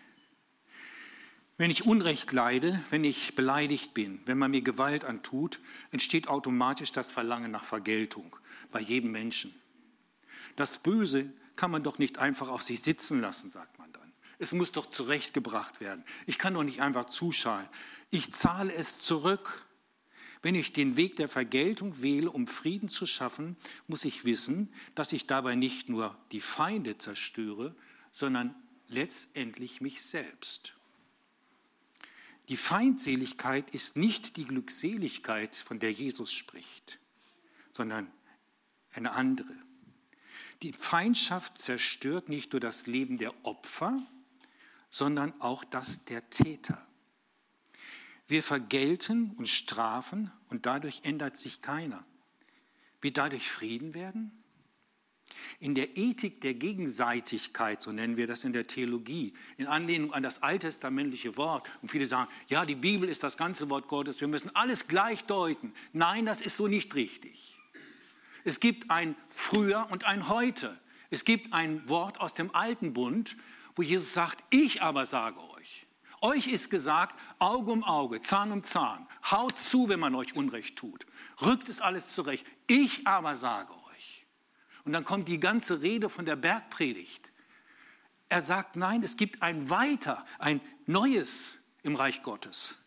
Wenn 1.60 1.70
ich 1.70 1.84
Unrecht 1.84 2.32
leide, 2.32 2.82
wenn 2.88 3.04
ich 3.04 3.34
beleidigt 3.34 3.92
bin, 3.92 4.22
wenn 4.24 4.38
man 4.38 4.50
mir 4.50 4.62
Gewalt 4.62 5.04
antut, 5.04 5.60
entsteht 5.90 6.26
automatisch 6.26 6.90
das 6.92 7.10
Verlangen 7.10 7.50
nach 7.50 7.64
Vergeltung 7.64 8.34
bei 8.72 8.80
jedem 8.80 9.10
Menschen. 9.10 9.54
Das 10.56 10.78
Böse 10.78 11.30
kann 11.56 11.70
man 11.70 11.82
doch 11.82 11.98
nicht 11.98 12.16
einfach 12.16 12.48
auf 12.48 12.62
sich 12.62 12.80
sitzen 12.80 13.20
lassen, 13.20 13.50
sagt 13.50 13.78
man 13.78 13.92
dann. 13.92 14.10
Es 14.38 14.54
muss 14.54 14.72
doch 14.72 14.88
zurechtgebracht 14.88 15.82
werden. 15.82 16.02
Ich 16.24 16.38
kann 16.38 16.54
doch 16.54 16.62
nicht 16.62 16.80
einfach 16.80 17.10
zuschauen. 17.10 17.68
Ich 18.08 18.32
zahle 18.32 18.72
es 18.72 18.98
zurück. 18.98 19.66
Wenn 20.40 20.54
ich 20.54 20.72
den 20.72 20.96
Weg 20.96 21.16
der 21.16 21.28
Vergeltung 21.28 22.00
wähle, 22.00 22.30
um 22.30 22.46
Frieden 22.46 22.88
zu 22.88 23.04
schaffen, 23.04 23.58
muss 23.86 24.06
ich 24.06 24.24
wissen, 24.24 24.72
dass 24.94 25.12
ich 25.12 25.26
dabei 25.26 25.56
nicht 25.56 25.90
nur 25.90 26.16
die 26.32 26.40
Feinde 26.40 26.96
zerstöre, 26.96 27.74
sondern 28.12 28.54
letztendlich 28.88 29.82
mich 29.82 30.00
selbst. 30.00 30.79
Die 32.50 32.56
Feindseligkeit 32.56 33.70
ist 33.70 33.96
nicht 33.96 34.36
die 34.36 34.44
Glückseligkeit, 34.44 35.54
von 35.54 35.78
der 35.78 35.92
Jesus 35.92 36.32
spricht, 36.32 36.98
sondern 37.70 38.10
eine 38.92 39.12
andere. 39.12 39.54
Die 40.62 40.72
Feindschaft 40.72 41.58
zerstört 41.58 42.28
nicht 42.28 42.52
nur 42.52 42.58
das 42.58 42.88
Leben 42.88 43.18
der 43.18 43.32
Opfer, 43.46 44.04
sondern 44.90 45.40
auch 45.40 45.62
das 45.62 46.04
der 46.06 46.28
Täter. 46.28 46.84
Wir 48.26 48.42
vergelten 48.42 49.30
und 49.36 49.46
strafen 49.46 50.32
und 50.48 50.66
dadurch 50.66 51.02
ändert 51.04 51.36
sich 51.36 51.62
keiner. 51.62 52.04
Wird 53.00 53.16
dadurch 53.16 53.48
Frieden 53.48 53.94
werden? 53.94 54.39
In 55.58 55.74
der 55.74 55.96
Ethik 55.96 56.40
der 56.40 56.54
Gegenseitigkeit, 56.54 57.80
so 57.80 57.92
nennen 57.92 58.16
wir 58.16 58.26
das 58.26 58.44
in 58.44 58.52
der 58.52 58.66
Theologie, 58.66 59.32
in 59.56 59.66
Anlehnung 59.66 60.12
an 60.12 60.22
das 60.22 60.42
alttestamentliche 60.42 61.36
Wort, 61.36 61.68
und 61.82 61.90
viele 61.90 62.06
sagen, 62.06 62.30
ja, 62.48 62.64
die 62.66 62.74
Bibel 62.74 63.08
ist 63.08 63.22
das 63.22 63.36
ganze 63.36 63.70
Wort 63.70 63.88
Gottes, 63.88 64.20
wir 64.20 64.28
müssen 64.28 64.54
alles 64.54 64.88
gleich 64.88 65.24
deuten. 65.24 65.72
Nein, 65.92 66.26
das 66.26 66.42
ist 66.42 66.56
so 66.56 66.68
nicht 66.68 66.94
richtig. 66.94 67.56
Es 68.44 68.60
gibt 68.60 68.90
ein 68.90 69.14
Früher 69.28 69.86
und 69.90 70.04
ein 70.04 70.28
Heute. 70.28 70.78
Es 71.10 71.24
gibt 71.24 71.52
ein 71.52 71.88
Wort 71.88 72.20
aus 72.20 72.34
dem 72.34 72.54
alten 72.54 72.94
Bund, 72.94 73.36
wo 73.76 73.82
Jesus 73.82 74.14
sagt, 74.14 74.44
ich 74.50 74.82
aber 74.82 75.06
sage 75.06 75.40
euch. 75.40 75.86
Euch 76.22 76.48
ist 76.48 76.70
gesagt, 76.70 77.18
Auge 77.38 77.72
um 77.72 77.82
Auge, 77.82 78.20
Zahn 78.20 78.52
um 78.52 78.62
Zahn. 78.62 79.06
Haut 79.30 79.58
zu, 79.58 79.88
wenn 79.88 80.00
man 80.00 80.14
euch 80.14 80.36
Unrecht 80.36 80.76
tut. 80.76 81.06
Rückt 81.42 81.68
es 81.68 81.80
alles 81.80 82.14
zurecht. 82.14 82.46
Ich 82.66 83.06
aber 83.06 83.36
sage 83.36 83.72
euch. 83.72 83.79
Und 84.84 84.92
dann 84.92 85.04
kommt 85.04 85.28
die 85.28 85.40
ganze 85.40 85.82
Rede 85.82 86.08
von 86.08 86.24
der 86.24 86.36
Bergpredigt. 86.36 87.30
Er 88.28 88.42
sagt, 88.42 88.76
nein, 88.76 89.02
es 89.02 89.16
gibt 89.16 89.42
ein 89.42 89.70
Weiter, 89.70 90.24
ein 90.38 90.60
Neues 90.86 91.58
im 91.82 91.96
Reich 91.96 92.22
Gottes. 92.22 92.78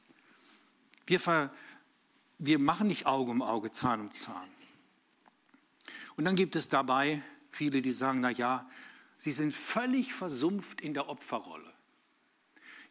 Wir, 1.05 1.19
ver, 1.19 1.53
wir 2.37 2.59
machen 2.59 2.87
nicht 2.87 3.05
Auge 3.05 3.31
um 3.31 3.41
Auge, 3.41 3.71
Zahn 3.71 4.01
um 4.01 4.11
Zahn. 4.11 4.47
Und 6.15 6.25
dann 6.25 6.35
gibt 6.35 6.55
es 6.55 6.69
dabei 6.69 7.21
viele, 7.51 7.81
die 7.81 7.91
sagen, 7.91 8.21
na 8.21 8.29
ja, 8.29 8.69
sie 9.17 9.31
sind 9.31 9.53
völlig 9.53 10.13
versumpft 10.13 10.81
in 10.81 10.93
der 10.93 11.09
Opferrolle. 11.09 11.71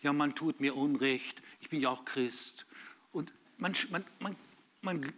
Ja, 0.01 0.13
man 0.13 0.35
tut 0.35 0.61
mir 0.61 0.77
Unrecht, 0.77 1.43
ich 1.61 1.71
bin 1.71 1.81
ja 1.81 1.91
auch 1.91 2.05
Christ. 2.05 2.67
Und 3.13 3.33
man, 3.57 3.75
man, 3.91 4.05
man, 4.19 4.37
man 4.83 5.13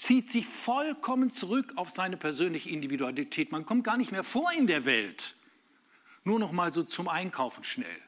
zieht 0.00 0.32
sich 0.32 0.46
vollkommen 0.46 1.28
zurück 1.28 1.74
auf 1.76 1.90
seine 1.90 2.16
persönliche 2.16 2.70
Individualität. 2.70 3.52
Man 3.52 3.66
kommt 3.66 3.84
gar 3.84 3.98
nicht 3.98 4.12
mehr 4.12 4.24
vor 4.24 4.50
in 4.56 4.66
der 4.66 4.86
Welt. 4.86 5.34
Nur 6.24 6.38
noch 6.38 6.52
mal 6.52 6.72
so 6.72 6.82
zum 6.82 7.06
Einkaufen 7.06 7.64
schnell. 7.64 8.00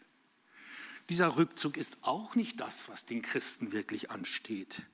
Dieser 1.11 1.37
Rückzug 1.37 1.77
ist 1.77 1.99
auch 2.01 2.35
nicht 2.35 2.61
das, 2.61 2.89
was 2.89 3.05
den 3.05 3.21
Christen 3.21 3.73
wirklich 3.73 4.11
ansteht. 4.11 4.87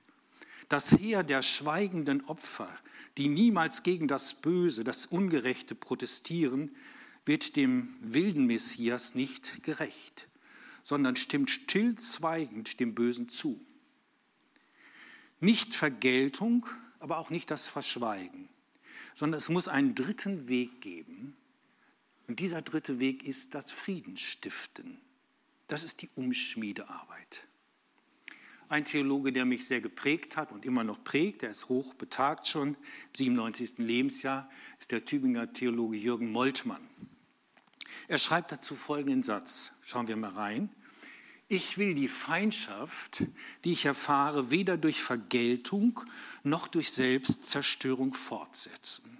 Das 0.67 0.91
Heer 0.99 1.23
der 1.23 1.41
schweigenden 1.41 2.25
Opfer, 2.25 2.69
die 3.17 3.29
niemals 3.29 3.83
gegen 3.83 4.09
das 4.09 4.33
Böse, 4.33 4.83
das 4.83 5.05
Ungerechte 5.05 5.75
protestieren, 5.75 6.75
wird 7.25 7.55
dem 7.55 7.95
wilden 8.01 8.45
Messias 8.45 9.15
nicht 9.15 9.63
gerecht, 9.63 10.27
sondern 10.83 11.15
stimmt 11.15 11.49
stillzweigend 11.49 12.81
dem 12.81 12.93
Bösen 12.93 13.29
zu. 13.29 13.65
Nicht 15.39 15.73
Vergeltung, 15.73 16.65
aber 16.99 17.17
auch 17.17 17.29
nicht 17.29 17.51
das 17.51 17.67
Verschweigen, 17.67 18.49
sondern 19.13 19.37
es 19.37 19.49
muss 19.49 19.67
einen 19.67 19.95
dritten 19.95 20.47
Weg 20.47 20.81
geben. 20.81 21.35
Und 22.27 22.39
dieser 22.39 22.61
dritte 22.61 22.99
Weg 22.99 23.23
ist 23.23 23.55
das 23.55 23.71
Friedensstiften. 23.71 24.99
Das 25.67 25.83
ist 25.83 26.01
die 26.01 26.09
Umschmiedearbeit. 26.15 27.47
Ein 28.69 28.85
Theologe, 28.85 29.33
der 29.33 29.45
mich 29.45 29.65
sehr 29.65 29.81
geprägt 29.81 30.37
hat 30.37 30.51
und 30.51 30.63
immer 30.63 30.83
noch 30.83 31.03
prägt, 31.03 31.41
der 31.41 31.49
ist 31.49 31.69
hoch 31.69 31.95
betagt 31.95 32.47
schon, 32.47 32.75
im 32.75 32.77
97. 33.15 33.79
Lebensjahr, 33.79 34.49
ist 34.79 34.91
der 34.91 35.05
Tübinger 35.05 35.51
Theologe 35.53 35.97
Jürgen 35.97 36.31
Moltmann. 36.31 36.87
Er 38.07 38.19
schreibt 38.19 38.51
dazu 38.51 38.75
folgenden 38.75 39.23
Satz. 39.23 39.73
Schauen 39.83 40.07
wir 40.07 40.15
mal 40.17 40.29
rein. 40.29 40.69
Ich 41.51 41.79
will 41.79 41.95
die 41.95 42.07
Feindschaft, 42.07 43.23
die 43.63 43.71
ich 43.71 43.85
erfahre, 43.85 44.51
weder 44.51 44.77
durch 44.77 45.01
Vergeltung 45.01 45.99
noch 46.43 46.67
durch 46.67 46.91
Selbstzerstörung 46.91 48.13
fortsetzen, 48.13 49.17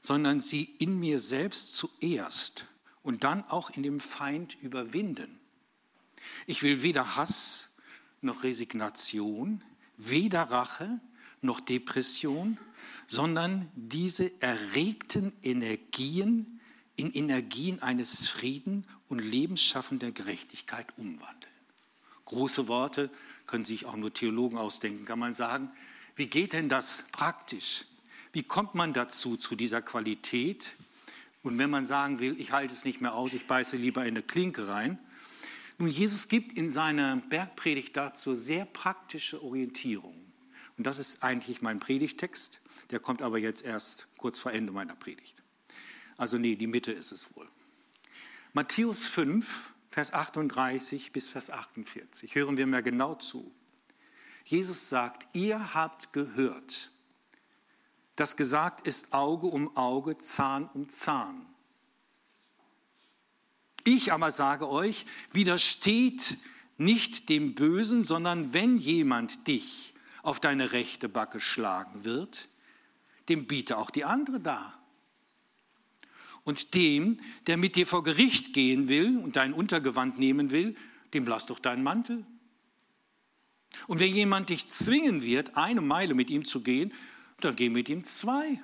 sondern 0.00 0.40
sie 0.40 0.64
in 0.78 0.98
mir 0.98 1.20
selbst 1.20 1.76
zuerst 1.76 2.66
und 3.04 3.22
dann 3.22 3.44
auch 3.44 3.70
in 3.70 3.84
dem 3.84 4.00
Feind 4.00 4.60
überwinden. 4.60 5.38
Ich 6.48 6.64
will 6.64 6.82
weder 6.82 7.14
Hass 7.14 7.76
noch 8.22 8.42
Resignation, 8.42 9.62
weder 9.96 10.42
Rache 10.42 11.00
noch 11.42 11.60
Depression, 11.60 12.58
sondern 13.06 13.70
diese 13.76 14.32
erregten 14.42 15.32
Energien 15.42 16.60
in 16.96 17.12
Energien 17.12 17.80
eines 17.82 18.26
Frieden 18.26 18.84
und 19.08 19.20
lebensschaffender 19.20 20.10
Gerechtigkeit 20.10 20.86
umwandeln. 20.96 21.35
Große 22.26 22.68
Worte 22.68 23.10
können 23.46 23.64
sich 23.64 23.86
auch 23.86 23.96
nur 23.96 24.12
Theologen 24.12 24.58
ausdenken, 24.58 25.04
kann 25.04 25.18
man 25.18 25.34
sagen. 25.34 25.70
Wie 26.14 26.26
geht 26.26 26.52
denn 26.52 26.68
das 26.68 27.04
praktisch? 27.12 27.86
Wie 28.32 28.42
kommt 28.42 28.74
man 28.74 28.92
dazu, 28.92 29.36
zu 29.36 29.56
dieser 29.56 29.82
Qualität? 29.82 30.76
Und 31.42 31.58
wenn 31.58 31.70
man 31.70 31.86
sagen 31.86 32.18
will, 32.18 32.38
ich 32.38 32.52
halte 32.52 32.72
es 32.72 32.84
nicht 32.84 33.00
mehr 33.00 33.14
aus, 33.14 33.34
ich 33.34 33.46
beiße 33.46 33.76
lieber 33.76 34.02
in 34.02 34.08
eine 34.08 34.22
Klinke 34.22 34.68
rein, 34.68 34.98
nun, 35.78 35.90
Jesus 35.90 36.28
gibt 36.28 36.54
in 36.54 36.70
seiner 36.70 37.16
Bergpredigt 37.16 37.96
dazu 37.96 38.34
sehr 38.34 38.64
praktische 38.64 39.42
Orientierung. 39.42 40.16
Und 40.78 40.86
das 40.86 40.98
ist 40.98 41.22
eigentlich 41.22 41.60
mein 41.60 41.80
Predigtext. 41.80 42.60
Der 42.90 42.98
kommt 42.98 43.20
aber 43.20 43.38
jetzt 43.38 43.62
erst 43.62 44.08
kurz 44.16 44.40
vor 44.40 44.52
Ende 44.52 44.72
meiner 44.72 44.96
Predigt. 44.96 45.42
Also 46.16 46.38
nee, 46.38 46.56
die 46.56 46.66
Mitte 46.66 46.92
ist 46.92 47.12
es 47.12 47.34
wohl. 47.36 47.46
Matthäus 48.54 49.04
5, 49.04 49.74
Vers 49.96 50.12
38 50.12 51.10
bis 51.10 51.26
Vers 51.26 51.48
48. 51.48 52.34
Hören 52.34 52.58
wir 52.58 52.66
mal 52.66 52.82
genau 52.82 53.14
zu. 53.14 53.50
Jesus 54.44 54.90
sagt, 54.90 55.26
ihr 55.34 55.72
habt 55.72 56.12
gehört, 56.12 56.90
dass 58.14 58.36
gesagt 58.36 58.86
ist 58.86 59.14
Auge 59.14 59.46
um 59.46 59.74
Auge, 59.74 60.18
Zahn 60.18 60.68
um 60.74 60.90
Zahn. 60.90 61.46
Ich 63.84 64.12
aber 64.12 64.30
sage 64.30 64.68
euch, 64.68 65.06
widersteht 65.32 66.36
nicht 66.76 67.30
dem 67.30 67.54
Bösen, 67.54 68.04
sondern 68.04 68.52
wenn 68.52 68.76
jemand 68.76 69.48
dich 69.48 69.94
auf 70.22 70.40
deine 70.40 70.72
rechte 70.72 71.08
Backe 71.08 71.40
schlagen 71.40 72.04
wird, 72.04 72.50
dem 73.30 73.46
biete 73.46 73.78
auch 73.78 73.88
die 73.90 74.04
andere 74.04 74.40
dar. 74.40 74.75
Und 76.46 76.74
dem, 76.74 77.18
der 77.48 77.56
mit 77.56 77.74
dir 77.74 77.86
vor 77.86 78.04
Gericht 78.04 78.52
gehen 78.54 78.88
will 78.88 79.18
und 79.18 79.34
dein 79.34 79.52
Untergewand 79.52 80.18
nehmen 80.18 80.52
will, 80.52 80.76
dem 81.12 81.26
lass 81.26 81.46
doch 81.46 81.58
deinen 81.58 81.82
Mantel. 81.82 82.24
Und 83.88 83.98
wenn 83.98 84.14
jemand 84.14 84.48
dich 84.48 84.68
zwingen 84.68 85.22
wird, 85.22 85.56
eine 85.56 85.80
Meile 85.80 86.14
mit 86.14 86.30
ihm 86.30 86.44
zu 86.44 86.62
gehen, 86.62 86.94
dann 87.40 87.56
geh 87.56 87.68
mit 87.68 87.88
ihm 87.88 88.04
zwei. 88.04 88.62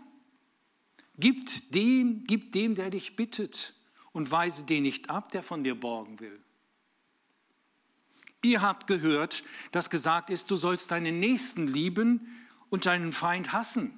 Gib 1.19 1.43
dem, 1.73 2.23
gib 2.25 2.53
dem, 2.53 2.77
der 2.77 2.89
dich 2.89 3.17
bittet 3.17 3.75
und 4.13 4.31
weise 4.31 4.65
den 4.65 4.85
nicht 4.85 5.11
ab, 5.11 5.33
der 5.33 5.43
von 5.43 5.65
dir 5.65 5.75
borgen 5.75 6.21
will. 6.21 6.41
Ihr 8.43 8.63
habt 8.63 8.87
gehört, 8.87 9.43
dass 9.73 9.91
gesagt 9.91 10.31
ist, 10.31 10.53
du 10.53 10.57
sollst 10.57 10.93
deinen 10.93 11.19
Nächsten 11.19 11.67
lieben 11.67 12.29
und 12.71 12.87
deinen 12.87 13.13
Feind 13.13 13.53
hassen. 13.53 13.93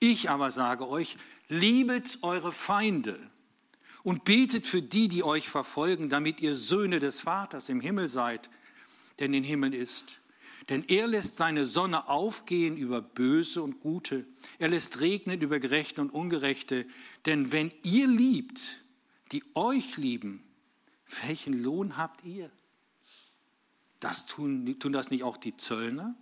Ich 0.00 0.28
aber 0.28 0.50
sage 0.50 0.88
euch, 0.88 1.16
liebet 1.50 2.18
eure 2.22 2.52
Feinde 2.52 3.18
und 4.02 4.24
betet 4.24 4.64
für 4.64 4.80
die, 4.80 5.08
die 5.08 5.22
euch 5.22 5.48
verfolgen, 5.50 6.08
damit 6.08 6.40
ihr 6.40 6.54
Söhne 6.54 7.00
des 7.00 7.20
Vaters 7.22 7.68
im 7.68 7.80
Himmel 7.80 8.08
seid, 8.08 8.48
der 9.18 9.26
in 9.26 9.32
den 9.32 9.44
Himmel 9.44 9.74
ist. 9.74 10.20
Denn 10.68 10.84
er 10.84 11.08
lässt 11.08 11.36
seine 11.36 11.66
Sonne 11.66 12.08
aufgehen 12.08 12.76
über 12.76 13.02
Böse 13.02 13.62
und 13.62 13.80
Gute. 13.80 14.24
Er 14.58 14.68
lässt 14.68 15.00
regnen 15.00 15.40
über 15.40 15.58
Gerechte 15.58 16.00
und 16.00 16.10
Ungerechte. 16.10 16.86
Denn 17.26 17.50
wenn 17.50 17.72
ihr 17.82 18.06
liebt, 18.06 18.84
die 19.32 19.42
euch 19.54 19.96
lieben, 19.96 20.44
welchen 21.26 21.60
Lohn 21.60 21.96
habt 21.96 22.24
ihr? 22.24 22.50
Das 23.98 24.26
tun, 24.26 24.78
tun 24.78 24.92
das 24.92 25.10
nicht 25.10 25.24
auch 25.24 25.36
die 25.36 25.56
Zöllner? 25.56 26.14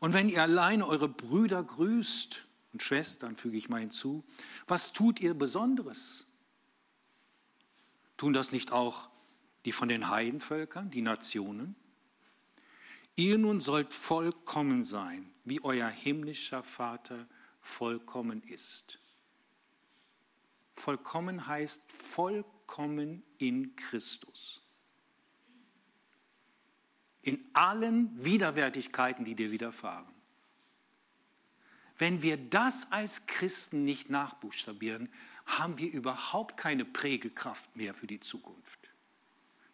Und 0.00 0.12
wenn 0.14 0.28
ihr 0.28 0.42
alleine 0.42 0.86
eure 0.86 1.08
Brüder 1.08 1.62
grüßt 1.62 2.47
und 2.78 2.82
Schwestern, 2.84 3.34
füge 3.34 3.56
ich 3.56 3.68
mal 3.68 3.80
hinzu, 3.80 4.24
was 4.68 4.92
tut 4.92 5.18
ihr 5.18 5.34
Besonderes? 5.34 6.26
Tun 8.16 8.32
das 8.32 8.52
nicht 8.52 8.70
auch 8.70 9.10
die 9.64 9.72
von 9.72 9.88
den 9.88 10.10
Heidenvölkern, 10.10 10.88
die 10.88 11.02
Nationen? 11.02 11.74
Ihr 13.16 13.36
nun 13.36 13.58
sollt 13.58 13.92
vollkommen 13.92 14.84
sein, 14.84 15.28
wie 15.44 15.60
euer 15.64 15.88
himmlischer 15.88 16.62
Vater 16.62 17.26
vollkommen 17.60 18.44
ist. 18.44 19.00
Vollkommen 20.74 21.48
heißt 21.48 21.82
vollkommen 21.90 23.24
in 23.38 23.74
Christus. 23.74 24.62
In 27.22 27.44
allen 27.54 28.24
Widerwärtigkeiten, 28.24 29.24
die 29.24 29.34
dir 29.34 29.50
widerfahren. 29.50 30.17
Wenn 31.98 32.22
wir 32.22 32.36
das 32.36 32.92
als 32.92 33.26
Christen 33.26 33.84
nicht 33.84 34.08
nachbuchstabieren, 34.08 35.08
haben 35.46 35.78
wir 35.78 35.90
überhaupt 35.90 36.56
keine 36.56 36.84
Prägekraft 36.84 37.76
mehr 37.76 37.92
für 37.92 38.06
die 38.06 38.20
Zukunft. 38.20 38.78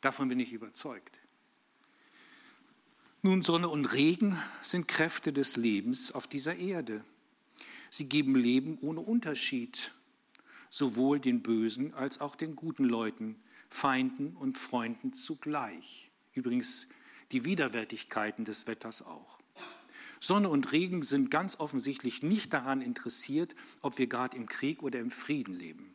Davon 0.00 0.28
bin 0.28 0.40
ich 0.40 0.52
überzeugt. 0.52 1.18
Nun, 3.22 3.42
Sonne 3.42 3.68
und 3.68 3.87
Regen 3.87 4.38
sind 4.62 4.88
Kräfte 4.88 5.32
des 5.32 5.56
Lebens 5.56 6.12
auf 6.12 6.26
dieser 6.26 6.56
Erde. 6.56 7.04
Sie 7.90 8.08
geben 8.08 8.34
Leben 8.34 8.78
ohne 8.80 9.00
Unterschied, 9.00 9.92
sowohl 10.68 11.20
den 11.20 11.42
bösen 11.42 11.94
als 11.94 12.20
auch 12.20 12.37
den 12.37 12.54
guten 12.54 12.84
Leuten, 12.84 13.42
Feinden 13.70 14.37
und 14.37 14.58
Freunden 14.58 15.12
zugleich. 15.12 16.10
Übrigens 16.32 16.87
die 17.32 17.44
Widerwärtigkeiten 17.44 18.44
des 18.44 18.66
Wetters 18.66 19.02
auch. 19.02 19.38
Sonne 20.24 20.48
und 20.48 20.72
Regen 20.72 21.02
sind 21.02 21.30
ganz 21.30 21.60
offensichtlich 21.60 22.22
nicht 22.22 22.54
daran 22.54 22.80
interessiert, 22.80 23.54
ob 23.82 23.98
wir 23.98 24.06
gerade 24.06 24.34
im 24.38 24.46
Krieg 24.46 24.82
oder 24.82 24.98
im 24.98 25.10
Frieden 25.10 25.54
leben. 25.54 25.94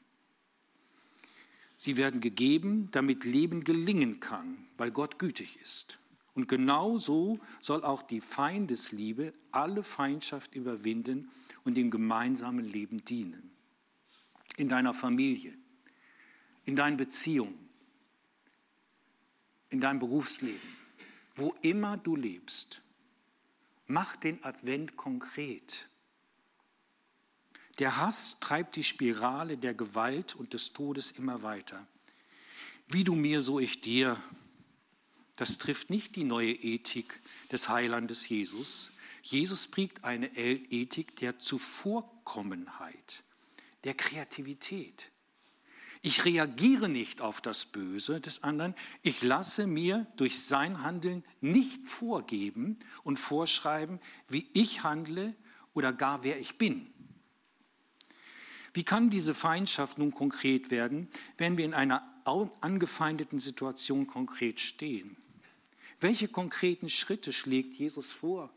Sie 1.76 1.98
werden 1.98 2.22
gegeben, 2.22 2.90
damit 2.92 3.24
Leben 3.24 3.64
gelingen 3.64 4.20
kann, 4.20 4.68
weil 4.78 4.92
Gott 4.92 5.18
gütig 5.18 5.60
ist. 5.64 5.98
Und 6.36 6.48
genau 6.48 7.00
so 7.00 7.40
soll 7.60 7.84
auch 7.84 8.04
die 8.04 8.22
Feindesliebe 8.22 9.34
alle 9.50 9.82
Feindschaft 9.82 10.54
überwinden 10.54 11.32
und 11.64 11.76
dem 11.76 11.90
gemeinsamen 11.90 12.66
Leben 12.66 13.04
dienen. 13.06 13.50
In 14.58 14.70
deiner 14.70 14.94
Familie, 14.94 15.58
in 16.66 16.76
deinen 16.76 16.98
Beziehungen, 16.98 17.58
in 19.72 19.82
deinem 19.82 19.98
Berufsleben, 19.98 20.70
wo 21.36 21.56
immer 21.64 21.98
du 21.98 22.16
lebst. 22.16 22.84
Mach 23.92 24.16
den 24.16 24.44
Advent 24.44 24.98
konkret. 24.98 25.90
Der 27.80 27.98
Hass 27.98 28.38
treibt 28.40 28.76
die 28.76 28.84
Spirale 28.84 29.58
der 29.58 29.74
Gewalt 29.74 30.36
und 30.36 30.54
des 30.54 30.74
Todes 30.74 31.10
immer 31.10 31.42
weiter. 31.42 31.88
Wie 32.88 33.04
du 33.04 33.16
mir, 33.16 33.42
so 33.42 33.60
ich 33.60 33.82
dir, 33.82 34.22
das 35.38 35.58
trifft 35.58 35.90
nicht 35.90 36.16
die 36.16 36.24
neue 36.24 36.52
Ethik 36.52 37.20
des 37.52 37.68
Heilandes 37.68 38.30
Jesus. 38.30 38.92
Jesus 39.24 39.66
prägt 39.66 40.04
eine 40.04 40.38
Ethik 40.38 41.16
der 41.16 41.40
Zuvorkommenheit, 41.40 43.24
der 43.86 43.96
Kreativität. 43.96 45.10
Ich 46.02 46.24
reagiere 46.24 46.88
nicht 46.88 47.22
auf 47.22 47.42
das 47.42 47.66
Böse 47.66 48.22
des 48.22 48.44
anderen. 48.44 48.74
Ich 49.02 49.22
lasse 49.22 49.68
mir 49.68 50.08
durch 50.16 50.40
sein 50.40 50.82
Handeln 50.82 51.24
nicht 51.42 51.88
vorgeben 51.88 52.80
und 53.04 53.18
vorschreiben, 53.18 54.00
wie 54.30 54.50
ich 54.54 54.84
handle 54.84 55.36
oder 55.74 55.92
gar 55.92 56.24
wer 56.24 56.40
ich 56.40 56.58
bin. 56.58 56.88
Wie 58.74 58.84
kann 58.84 59.10
diese 59.10 59.34
Feindschaft 59.34 59.98
nun 59.98 60.12
konkret 60.12 60.72
werden, 60.72 61.10
wenn 61.38 61.58
wir 61.58 61.66
in 61.66 61.74
einer 61.74 62.04
angefeindeten 62.62 63.40
Situation 63.40 64.08
konkret 64.08 64.60
stehen? 64.60 65.18
Welche 66.00 66.30
konkreten 66.30 66.88
Schritte 66.88 67.34
schlägt 67.34 67.74
Jesus 67.74 68.12
vor, 68.12 68.54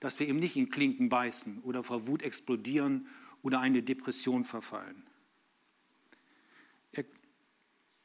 dass 0.00 0.18
wir 0.18 0.26
ihm 0.26 0.40
nicht 0.40 0.56
in 0.56 0.70
Klinken 0.70 1.08
beißen 1.08 1.60
oder 1.62 1.84
vor 1.84 2.08
Wut 2.08 2.22
explodieren 2.22 3.06
oder 3.42 3.60
eine 3.60 3.84
Depression 3.84 4.44
verfallen? 4.44 5.04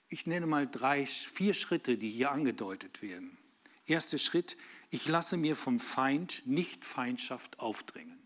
Ich 0.10 0.26
nenne 0.26 0.48
mal 0.48 0.67
drei, 0.67 1.06
vier 1.06 1.54
Schritte, 1.54 1.98
die 1.98 2.10
hier 2.10 2.32
angedeutet 2.32 3.02
werden. 3.02 3.38
Erster 3.86 4.17
Schritt, 4.17 4.58
ich 4.89 5.08
lasse 5.08 5.38
mir 5.38 5.56
vom 5.56 5.80
Feind 5.80 6.43
nicht 6.46 6.86
Feindschaft 6.86 7.60
aufdrängen. 7.60 8.17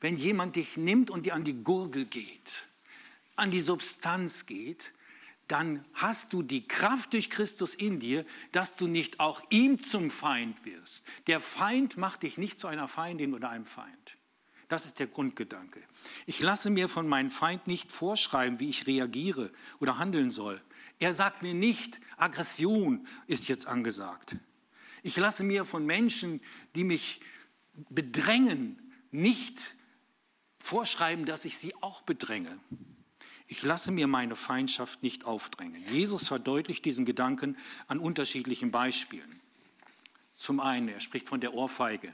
Wenn 0.00 0.16
jemand 0.16 0.56
dich 0.56 0.76
nimmt 0.76 1.10
und 1.10 1.26
dir 1.26 1.34
an 1.34 1.44
die 1.44 1.62
Gurgel 1.62 2.04
geht, 2.06 2.66
an 3.34 3.50
die 3.50 3.60
Substanz 3.60 4.46
geht, 4.46 4.92
dann 5.48 5.84
hast 5.94 6.32
du 6.32 6.42
die 6.42 6.66
Kraft 6.66 7.12
durch 7.12 7.30
Christus 7.30 7.74
in 7.74 8.00
dir, 8.00 8.26
dass 8.52 8.76
du 8.76 8.88
nicht 8.88 9.20
auch 9.20 9.42
ihm 9.50 9.80
zum 9.80 10.10
Feind 10.10 10.64
wirst. 10.64 11.04
Der 11.28 11.40
Feind 11.40 11.96
macht 11.96 12.24
dich 12.24 12.36
nicht 12.36 12.58
zu 12.58 12.66
einer 12.66 12.88
Feindin 12.88 13.32
oder 13.32 13.50
einem 13.50 13.66
Feind. 13.66 14.16
Das 14.68 14.84
ist 14.84 14.98
der 14.98 15.06
Grundgedanke. 15.06 15.80
Ich 16.26 16.40
lasse 16.40 16.70
mir 16.70 16.88
von 16.88 17.06
meinem 17.08 17.30
Feind 17.30 17.66
nicht 17.66 17.92
vorschreiben, 17.92 18.58
wie 18.58 18.68
ich 18.68 18.86
reagiere 18.86 19.52
oder 19.78 19.98
handeln 19.98 20.30
soll. 20.30 20.60
Er 20.98 21.14
sagt 21.14 21.42
mir 21.42 21.54
nicht, 21.54 22.00
Aggression 22.16 23.06
ist 23.26 23.48
jetzt 23.48 23.66
angesagt. 23.66 24.36
Ich 25.02 25.16
lasse 25.16 25.44
mir 25.44 25.64
von 25.64 25.86
Menschen, 25.86 26.40
die 26.74 26.84
mich 26.84 27.20
bedrängen, 27.90 28.92
nicht 29.10 29.74
vorschreiben, 30.58 31.26
dass 31.26 31.44
ich 31.44 31.58
sie 31.58 31.74
auch 31.80 32.02
bedränge. 32.02 32.58
Ich 33.46 33.62
lasse 33.62 33.92
mir 33.92 34.08
meine 34.08 34.34
Feindschaft 34.34 35.02
nicht 35.02 35.24
aufdrängen. 35.24 35.84
Jesus 35.92 36.26
verdeutlicht 36.26 36.84
diesen 36.84 37.04
Gedanken 37.04 37.56
an 37.86 38.00
unterschiedlichen 38.00 38.72
Beispielen. 38.72 39.40
Zum 40.34 40.58
einen, 40.58 40.88
er 40.88 41.00
spricht 41.00 41.28
von 41.28 41.40
der 41.40 41.54
Ohrfeige. 41.54 42.12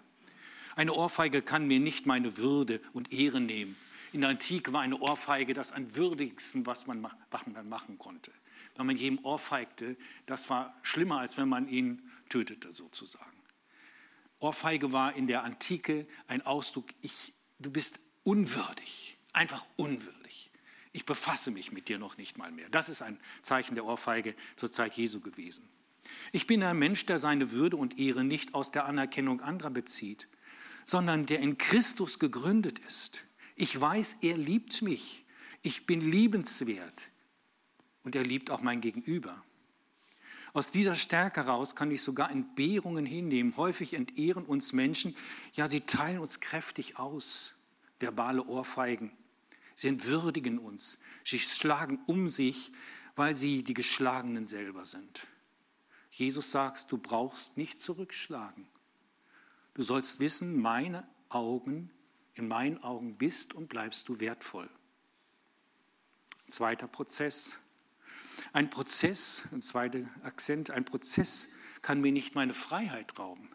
Eine 0.76 0.94
Ohrfeige 0.94 1.42
kann 1.42 1.66
mir 1.66 1.80
nicht 1.80 2.06
meine 2.06 2.36
Würde 2.36 2.80
und 2.92 3.12
Ehre 3.12 3.40
nehmen. 3.40 3.76
In 4.12 4.20
der 4.20 4.30
Antike 4.30 4.72
war 4.72 4.82
eine 4.82 4.98
Ohrfeige 4.98 5.54
das 5.54 5.72
am 5.72 5.94
würdigsten, 5.94 6.66
was 6.66 6.86
man 6.86 7.00
machen 7.68 7.98
konnte. 7.98 8.30
Wenn 8.76 8.86
man 8.86 8.96
jedem 8.96 9.22
ohrfeigte, 9.24 9.96
das 10.26 10.48
war 10.48 10.74
schlimmer, 10.82 11.20
als 11.20 11.36
wenn 11.36 11.48
man 11.48 11.68
ihn 11.68 12.10
tötete 12.28 12.72
sozusagen. 12.72 13.26
Ohrfeige 14.40 14.92
war 14.92 15.14
in 15.14 15.26
der 15.26 15.44
Antike 15.44 16.06
ein 16.26 16.42
Ausdruck, 16.42 16.86
ich, 17.00 17.32
du 17.58 17.70
bist 17.70 18.00
unwürdig, 18.24 19.18
einfach 19.32 19.66
unwürdig 19.76 20.22
ich 20.92 21.06
befasse 21.06 21.50
mich 21.50 21.72
mit 21.72 21.88
dir 21.88 21.98
noch 21.98 22.18
nicht 22.18 22.36
mal 22.36 22.52
mehr. 22.52 22.68
Das 22.68 22.88
ist 22.88 23.02
ein 23.02 23.18
Zeichen 23.40 23.74
der 23.74 23.84
Ohrfeige 23.84 24.34
zur 24.56 24.70
Zeit 24.70 24.94
Jesu 24.94 25.20
gewesen. 25.20 25.68
Ich 26.32 26.46
bin 26.46 26.62
ein 26.62 26.78
Mensch, 26.78 27.06
der 27.06 27.18
seine 27.18 27.50
Würde 27.52 27.76
und 27.76 27.98
Ehre 27.98 28.24
nicht 28.24 28.54
aus 28.54 28.70
der 28.70 28.84
Anerkennung 28.84 29.40
anderer 29.40 29.70
bezieht, 29.70 30.28
sondern 30.84 31.26
der 31.26 31.40
in 31.40 31.58
Christus 31.58 32.18
gegründet 32.18 32.78
ist. 32.80 33.24
Ich 33.56 33.78
weiß, 33.80 34.18
er 34.22 34.36
liebt 34.36 34.82
mich. 34.82 35.24
Ich 35.62 35.86
bin 35.86 36.00
liebenswert. 36.00 37.10
Und 38.02 38.16
er 38.16 38.24
liebt 38.24 38.50
auch 38.50 38.62
mein 38.62 38.80
Gegenüber. 38.80 39.42
Aus 40.54 40.70
dieser 40.70 40.94
Stärke 40.94 41.46
heraus 41.46 41.74
kann 41.74 41.90
ich 41.90 42.02
sogar 42.02 42.30
Entbehrungen 42.30 43.06
hinnehmen. 43.06 43.56
Häufig 43.56 43.94
entehren 43.94 44.44
uns 44.44 44.72
Menschen, 44.72 45.16
ja, 45.54 45.68
sie 45.68 45.80
teilen 45.80 46.18
uns 46.18 46.40
kräftig 46.40 46.98
aus, 46.98 47.54
verbale 47.98 48.44
Ohrfeigen. 48.44 49.12
Sie 49.74 49.88
entwürdigen 49.88 50.58
uns. 50.58 50.98
Sie 51.24 51.38
schlagen 51.38 52.00
um 52.06 52.28
sich, 52.28 52.72
weil 53.16 53.34
sie 53.34 53.62
die 53.64 53.74
Geschlagenen 53.74 54.44
selber 54.44 54.84
sind. 54.84 55.26
Jesus 56.10 56.50
sagt, 56.50 56.92
du 56.92 56.98
brauchst 56.98 57.56
nicht 57.56 57.80
zurückschlagen. 57.80 58.66
Du 59.74 59.82
sollst 59.82 60.20
wissen, 60.20 60.60
meine 60.60 61.06
Augen, 61.28 61.90
in 62.34 62.48
meinen 62.48 62.82
Augen 62.82 63.16
bist 63.16 63.54
und 63.54 63.68
bleibst 63.68 64.08
du 64.08 64.20
wertvoll. 64.20 64.68
Zweiter 66.48 66.88
Prozess. 66.88 67.58
Ein 68.52 68.70
Prozess, 68.70 69.48
ein 69.52 69.62
zweiter 69.62 70.00
Akzent, 70.22 70.70
ein 70.70 70.84
Prozess 70.84 71.48
kann 71.80 72.00
mir 72.00 72.12
nicht 72.12 72.34
meine 72.34 72.54
Freiheit 72.54 73.18
rauben. 73.18 73.50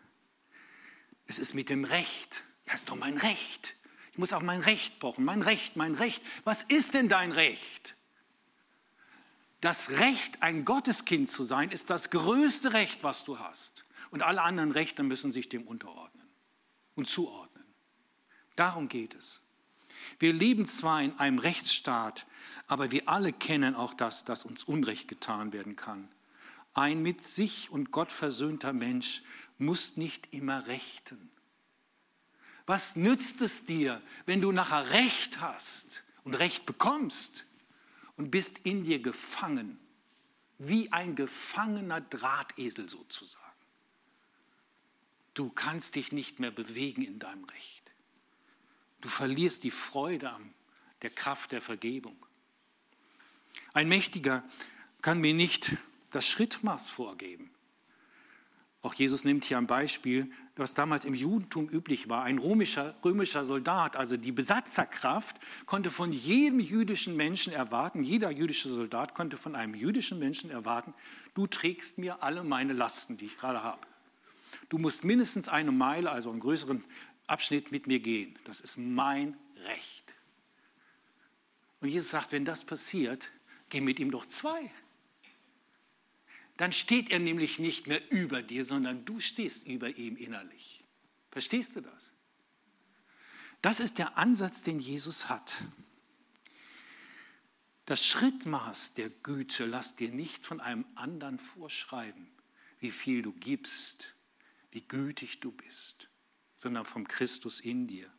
Es 1.25 1.39
ist 1.39 1.53
mit 1.53 1.69
dem 1.69 1.84
Recht. 1.84 2.43
Ja, 2.65 2.73
ist 2.73 2.89
doch 2.89 2.95
mein 2.95 3.17
Recht. 3.17 3.75
Ich 4.12 4.17
muss 4.17 4.34
auf 4.34 4.41
mein 4.41 4.62
Recht 4.62 4.99
pochen. 4.99 5.25
Mein 5.25 5.41
Recht, 5.41 5.75
mein 5.75 5.93
Recht. 5.93 6.23
Was 6.43 6.63
ist 6.63 6.93
denn 6.93 7.10
dein 7.10 7.32
Recht? 7.32 7.95
Das 9.62 9.89
Recht, 9.91 10.41
ein 10.41 10.65
Gotteskind 10.65 11.30
zu 11.30 11.43
sein, 11.43 11.71
ist 11.71 11.89
das 11.89 12.10
größte 12.10 12.73
Recht, 12.73 13.03
was 13.03 13.23
du 13.23 13.39
hast. 13.39 13.86
Und 14.12 14.24
alle 14.24 14.41
anderen 14.41 14.72
Rechte 14.72 15.04
müssen 15.04 15.32
sich 15.32 15.50
dem 15.50 15.63
unterordnen 15.63 16.28
und 16.96 17.08
zuordnen. 17.08 17.63
Darum 18.56 18.89
geht 18.89 19.15
es. 19.15 19.41
Wir 20.20 20.34
leben 20.34 20.65
zwar 20.65 21.02
in 21.02 21.17
einem 21.20 21.39
Rechtsstaat, 21.39 22.26
aber 22.67 22.91
wir 22.91 23.08
alle 23.08 23.34
kennen 23.34 23.76
auch 23.76 23.93
das, 23.93 24.24
dass 24.24 24.46
uns 24.46 24.63
Unrecht 24.63 25.08
getan 25.08 25.54
werden 25.54 25.76
kann. 25.76 26.10
Ein 26.74 27.02
mit 27.02 27.22
sich 27.22 27.70
und 27.70 27.91
Gott 27.91 28.12
versöhnter 28.12 28.74
Mensch 28.74 29.24
muss 29.58 29.98
nicht 29.98 30.34
immer 30.34 30.67
rechten. 30.67 31.32
Was 32.65 32.96
nützt 32.96 33.41
es 33.41 33.65
dir, 33.65 34.02
wenn 34.26 34.41
du 34.41 34.52
nachher 34.52 34.91
Recht 34.91 35.39
hast 35.39 36.04
und 36.24 36.34
Recht 36.34 36.65
bekommst 36.65 37.46
und 38.17 38.30
bist 38.30 38.60
in 38.60 38.84
dir 38.84 39.02
gefangen, 39.02 39.80
wie 40.58 40.91
ein 40.91 41.15
gefangener 41.15 42.02
Drahtesel 42.02 42.89
sozusagen? 42.89 43.46
Du 45.38 45.52
kannst 45.52 45.95
dich 45.95 46.12
nicht 46.12 46.39
mehr 46.39 46.50
bewegen 46.50 47.04
in 47.04 47.19
deinem 47.19 47.43
Recht. 47.43 47.91
Du 49.02 49.08
verlierst 49.08 49.63
die 49.63 49.69
Freude 49.69 50.32
an 50.32 50.52
der 51.04 51.12
Kraft 51.12 51.52
der 51.52 51.62
Vergebung. 51.62 52.17
Ein 53.71 53.88
Mächtiger 53.88 54.43
kann 55.04 55.21
mir 55.21 55.36
nicht 55.36 55.78
das 56.10 56.28
Schrittmaß 56.28 56.89
vorgeben, 56.89 57.52
Auch 58.82 58.95
Jesus 58.95 59.26
nimmt 59.26 59.43
hier 59.43 59.60
ein 59.60 59.67
Beispiel, 59.67 60.32
was 60.56 60.73
damals 60.73 61.06
im 61.06 61.13
Judentum 61.13 61.69
üblich 61.69 62.10
war. 62.10 62.23
Ein 62.23 62.39
römischer, 62.39 62.95
römischer 63.06 63.43
Soldat, 63.43 63.95
also 63.95 64.17
die 64.17 64.32
Besatzerkraft, 64.32 65.38
konnte 65.67 65.91
von 65.91 66.13
jedem 66.13 66.60
jüdischen 66.60 67.15
Menschen 67.15 67.54
erwarten, 67.54 68.04
jeder 68.04 68.32
jüdische 68.32 68.69
Soldat 68.69 69.13
konnte 69.13 69.38
von 69.38 69.56
einem 69.56 69.76
jüdischen 69.76 70.17
Menschen 70.17 70.50
erwarten, 70.50 70.95
du 71.36 71.45
trägst 71.45 72.00
mir 72.00 72.23
alle 72.23 72.43
meine 72.43 72.73
Lasten, 72.73 73.17
die 73.17 73.26
ich 73.26 73.38
gerade 73.38 73.62
habe. 73.62 73.87
Du 74.69 74.77
musst 74.77 75.03
mindestens 75.03 75.47
eine 75.47 75.71
Meile, 75.71 76.12
also 76.12 76.29
einen 76.29 76.39
größeren 76.39 76.83
Abschnitt 77.27 77.71
mit 77.71 77.88
mir 77.88 77.99
gehen. 77.99 78.38
Das 78.45 78.60
ist 78.60 78.77
mein 78.77 79.38
Recht. 79.65 80.13
Und 81.79 81.89
Jesus 81.89 82.10
sagt, 82.10 82.31
wenn 82.31 82.45
das 82.45 82.63
passiert, 82.63 83.31
geh 83.69 83.81
mit 83.81 83.99
ihm 83.99 84.12
doch 84.12 84.25
zwei. 84.25 84.71
Dann 86.57 86.73
steht 86.73 87.12
er 87.12 87.19
nämlich 87.19 87.60
nicht 87.60 87.86
mehr 87.88 88.01
über 88.12 88.41
dir, 88.41 88.65
sondern 88.65 89.05
du 89.05 89.19
stehst 89.19 89.67
über 89.67 89.89
ihm 89.95 90.15
innerlich. 90.15 90.83
Verstehst 91.31 91.75
du 91.75 91.81
das? 91.81 92.12
Das 93.62 93.79
ist 93.79 93.99
der 93.99 94.17
Ansatz, 94.17 94.63
den 94.63 94.79
Jesus 94.79 95.29
hat. 95.29 95.65
Das 97.86 98.05
Schrittmaß 98.05 98.95
der 98.95 99.10
Güte 99.10 99.65
lass 99.65 99.95
dir 99.95 100.10
nicht 100.10 100.45
von 100.45 100.60
einem 100.60 100.86
anderen 100.95 101.39
vorschreiben, 101.39 102.27
wie 102.79 102.91
viel 102.91 103.21
du 103.21 103.31
gibst, 103.31 104.15
wie 104.71 104.82
gütig 104.82 105.39
du 105.39 105.51
bist, 105.51 106.10
sondern 106.56 106.86
vom 106.86 107.08
Christus 107.08 107.60
in 107.60 107.88
dir. 107.88 108.12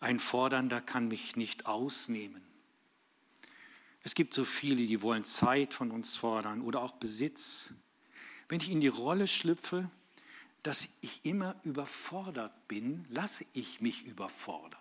Ein 0.00 0.20
Fordernder 0.20 0.80
kann 0.80 1.08
mich 1.08 1.36
nicht 1.36 1.66
ausnehmen. 1.66 2.42
Es 4.02 4.14
gibt 4.14 4.34
so 4.34 4.44
viele, 4.44 4.84
die 4.84 5.00
wollen 5.00 5.24
Zeit 5.24 5.72
von 5.72 5.90
uns 5.90 6.14
fordern 6.14 6.60
oder 6.60 6.82
auch 6.82 6.92
Besitz. 6.92 7.72
Wenn 8.48 8.60
ich 8.60 8.70
in 8.70 8.82
die 8.82 8.88
Rolle 8.88 9.26
schlüpfe, 9.26 9.90
dass 10.62 10.90
ich 11.00 11.24
immer 11.24 11.56
überfordert 11.62 12.68
bin, 12.68 13.06
lasse 13.08 13.46
ich 13.54 13.80
mich 13.80 14.04
überfordern. 14.04 14.80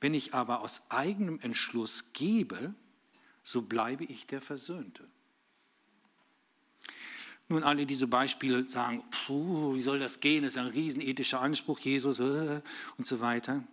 Wenn 0.00 0.14
ich 0.14 0.34
aber 0.34 0.60
aus 0.60 0.90
eigenem 0.90 1.40
Entschluss 1.40 2.12
gebe, 2.12 2.74
so 3.42 3.62
bleibe 3.62 4.04
ich 4.04 4.26
der 4.26 4.40
Versöhnte. 4.40 5.08
Nun, 7.48 7.62
alle 7.62 7.86
diese 7.86 8.06
Beispiele 8.06 8.64
sagen, 8.64 9.02
puh, 9.10 9.74
wie 9.74 9.80
soll 9.80 9.98
das 9.98 10.20
gehen? 10.20 10.42
Das 10.42 10.54
ist 10.54 10.58
ein 10.58 10.66
riesenethischer 10.66 11.40
Anspruch, 11.40 11.78
Jesus 11.78 12.20
äh, 12.20 12.60
und 12.98 13.06
so 13.06 13.20
weiter. 13.20 13.64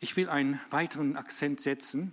Ich 0.00 0.16
will 0.16 0.28
einen 0.28 0.60
weiteren 0.68 1.16
Akzent 1.16 1.60
setzen. 1.60 2.12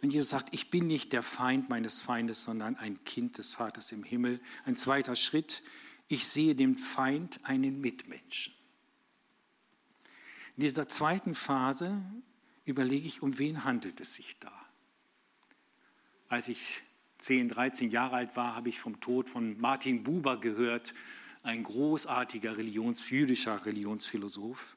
Wenn 0.00 0.10
Jesus 0.10 0.30
sagt, 0.30 0.54
ich 0.54 0.70
bin 0.70 0.86
nicht 0.86 1.12
der 1.12 1.24
Feind 1.24 1.68
meines 1.68 2.02
Feindes, 2.02 2.44
sondern 2.44 2.76
ein 2.76 3.02
Kind 3.04 3.38
des 3.38 3.52
Vaters 3.52 3.90
im 3.90 4.04
Himmel. 4.04 4.40
Ein 4.64 4.76
zweiter 4.76 5.16
Schritt, 5.16 5.64
ich 6.06 6.26
sehe 6.26 6.54
dem 6.54 6.76
Feind 6.76 7.40
einen 7.44 7.80
Mitmenschen. 7.80 8.54
In 10.56 10.62
dieser 10.62 10.86
zweiten 10.86 11.34
Phase 11.34 12.00
überlege 12.64 13.08
ich, 13.08 13.22
um 13.22 13.38
wen 13.38 13.64
handelt 13.64 14.00
es 14.00 14.14
sich 14.14 14.38
da. 14.38 14.52
Als 16.28 16.46
ich 16.48 16.82
10, 17.22 17.48
13 17.48 17.90
Jahre 17.90 18.16
alt 18.16 18.36
war, 18.36 18.56
habe 18.56 18.68
ich 18.68 18.80
vom 18.80 19.00
Tod 19.00 19.28
von 19.28 19.58
Martin 19.60 20.02
Buber 20.02 20.40
gehört, 20.40 20.92
ein 21.42 21.62
großartiger 21.62 22.56
Religions, 22.56 23.08
jüdischer 23.10 23.64
Religionsphilosoph. 23.64 24.76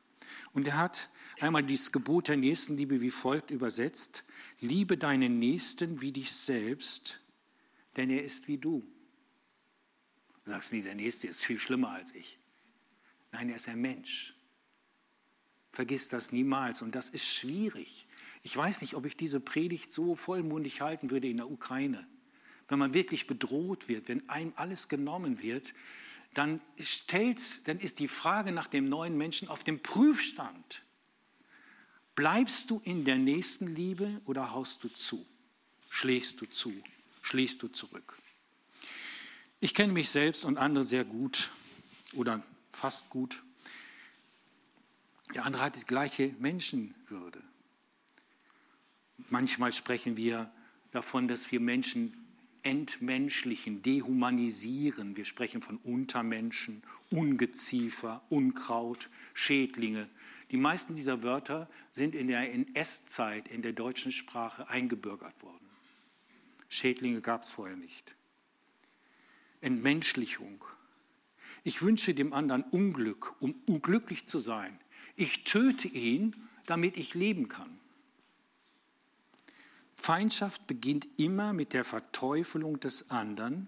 Und 0.53 0.67
er 0.67 0.77
hat 0.77 1.09
einmal 1.39 1.63
dieses 1.63 1.91
Gebot 1.91 2.27
der 2.27 2.37
Nächstenliebe 2.37 3.01
wie 3.01 3.11
folgt 3.11 3.51
übersetzt, 3.51 4.23
liebe 4.59 4.97
deinen 4.97 5.39
Nächsten 5.39 6.01
wie 6.01 6.11
dich 6.11 6.31
selbst, 6.31 7.21
denn 7.97 8.09
er 8.09 8.23
ist 8.23 8.47
wie 8.47 8.57
du. 8.57 8.83
Du 10.43 10.51
sagst 10.51 10.71
nie, 10.71 10.81
der 10.81 10.95
Nächste 10.95 11.27
ist 11.27 11.43
viel 11.43 11.59
schlimmer 11.59 11.89
als 11.89 12.13
ich. 12.13 12.39
Nein, 13.31 13.49
er 13.49 13.55
ist 13.55 13.67
ein 13.67 13.81
Mensch. 13.81 14.35
Vergiss 15.71 16.09
das 16.09 16.31
niemals 16.31 16.81
und 16.81 16.95
das 16.95 17.09
ist 17.09 17.27
schwierig. 17.27 18.07
Ich 18.43 18.55
weiß 18.55 18.81
nicht, 18.81 18.93
ob 18.93 19.05
ich 19.05 19.17
diese 19.17 19.39
Predigt 19.39 19.91
so 19.91 20.15
vollmundig 20.15 20.81
halten 20.81 21.09
würde 21.09 21.27
in 21.27 21.37
der 21.37 21.49
Ukraine 21.49 22.07
wenn 22.67 22.79
man 22.79 22.93
wirklich 22.93 23.27
bedroht 23.27 23.87
wird, 23.87 24.07
wenn 24.07 24.27
einem 24.29 24.53
alles 24.55 24.87
genommen 24.87 25.41
wird, 25.41 25.73
dann, 26.33 26.59
stellt's, 26.79 27.63
dann 27.63 27.79
ist 27.79 27.99
die 27.99 28.07
Frage 28.07 28.51
nach 28.51 28.67
dem 28.67 28.89
neuen 28.89 29.17
Menschen 29.17 29.47
auf 29.47 29.63
dem 29.63 29.81
Prüfstand. 29.81 30.83
Bleibst 32.15 32.69
du 32.69 32.81
in 32.83 33.05
der 33.05 33.17
nächsten 33.17 33.67
Liebe 33.67 34.21
oder 34.25 34.51
haust 34.51 34.83
du 34.83 34.89
zu? 34.89 35.25
Schlägst 35.89 36.41
du 36.41 36.45
zu? 36.45 36.73
Schlägst 37.21 37.63
du 37.63 37.67
zurück? 37.67 38.17
Ich 39.59 39.73
kenne 39.73 39.93
mich 39.93 40.09
selbst 40.09 40.45
und 40.45 40.57
andere 40.57 40.83
sehr 40.83 41.05
gut 41.05 41.51
oder 42.13 42.43
fast 42.71 43.09
gut. 43.09 43.43
Der 45.33 45.45
andere 45.45 45.63
hat 45.63 45.75
die 45.75 45.85
gleiche 45.85 46.35
Menschenwürde. 46.39 47.41
Manchmal 49.29 49.73
sprechen 49.73 50.17
wir 50.17 50.51
davon, 50.91 51.27
dass 51.27 51.51
wir 51.51 51.59
Menschen 51.59 52.24
entmenschlichen, 52.65 53.81
dehumanisieren. 53.81 55.15
Wir 55.15 55.25
sprechen 55.25 55.61
von 55.61 55.77
Untermenschen, 55.77 56.83
Ungeziefer, 57.11 58.23
Unkraut, 58.29 59.09
Schädlinge. 59.33 60.09
Die 60.51 60.57
meisten 60.57 60.95
dieser 60.95 61.23
Wörter 61.23 61.69
sind 61.91 62.15
in 62.15 62.27
der 62.27 62.51
NS-Zeit 62.53 63.47
in 63.47 63.61
der 63.61 63.73
deutschen 63.73 64.11
Sprache 64.11 64.67
eingebürgert 64.67 65.41
worden. 65.43 65.65
Schädlinge 66.67 67.21
gab 67.21 67.43
es 67.43 67.51
vorher 67.51 67.77
nicht. 67.77 68.15
Entmenschlichung. 69.61 70.65
Ich 71.63 71.81
wünsche 71.81 72.13
dem 72.13 72.33
anderen 72.33 72.63
Unglück, 72.63 73.35
um 73.39 73.55
unglücklich 73.65 74.27
zu 74.27 74.39
sein. 74.39 74.79
Ich 75.15 75.43
töte 75.43 75.87
ihn, 75.87 76.35
damit 76.65 76.97
ich 76.97 77.13
leben 77.13 77.47
kann. 77.47 77.79
Feindschaft 80.05 80.67
beginnt 80.67 81.07
immer 81.17 81.51
mit 81.51 81.73
der 81.73 81.83
Verteufelung 81.83 82.79
des 82.79 83.09
anderen 83.09 83.67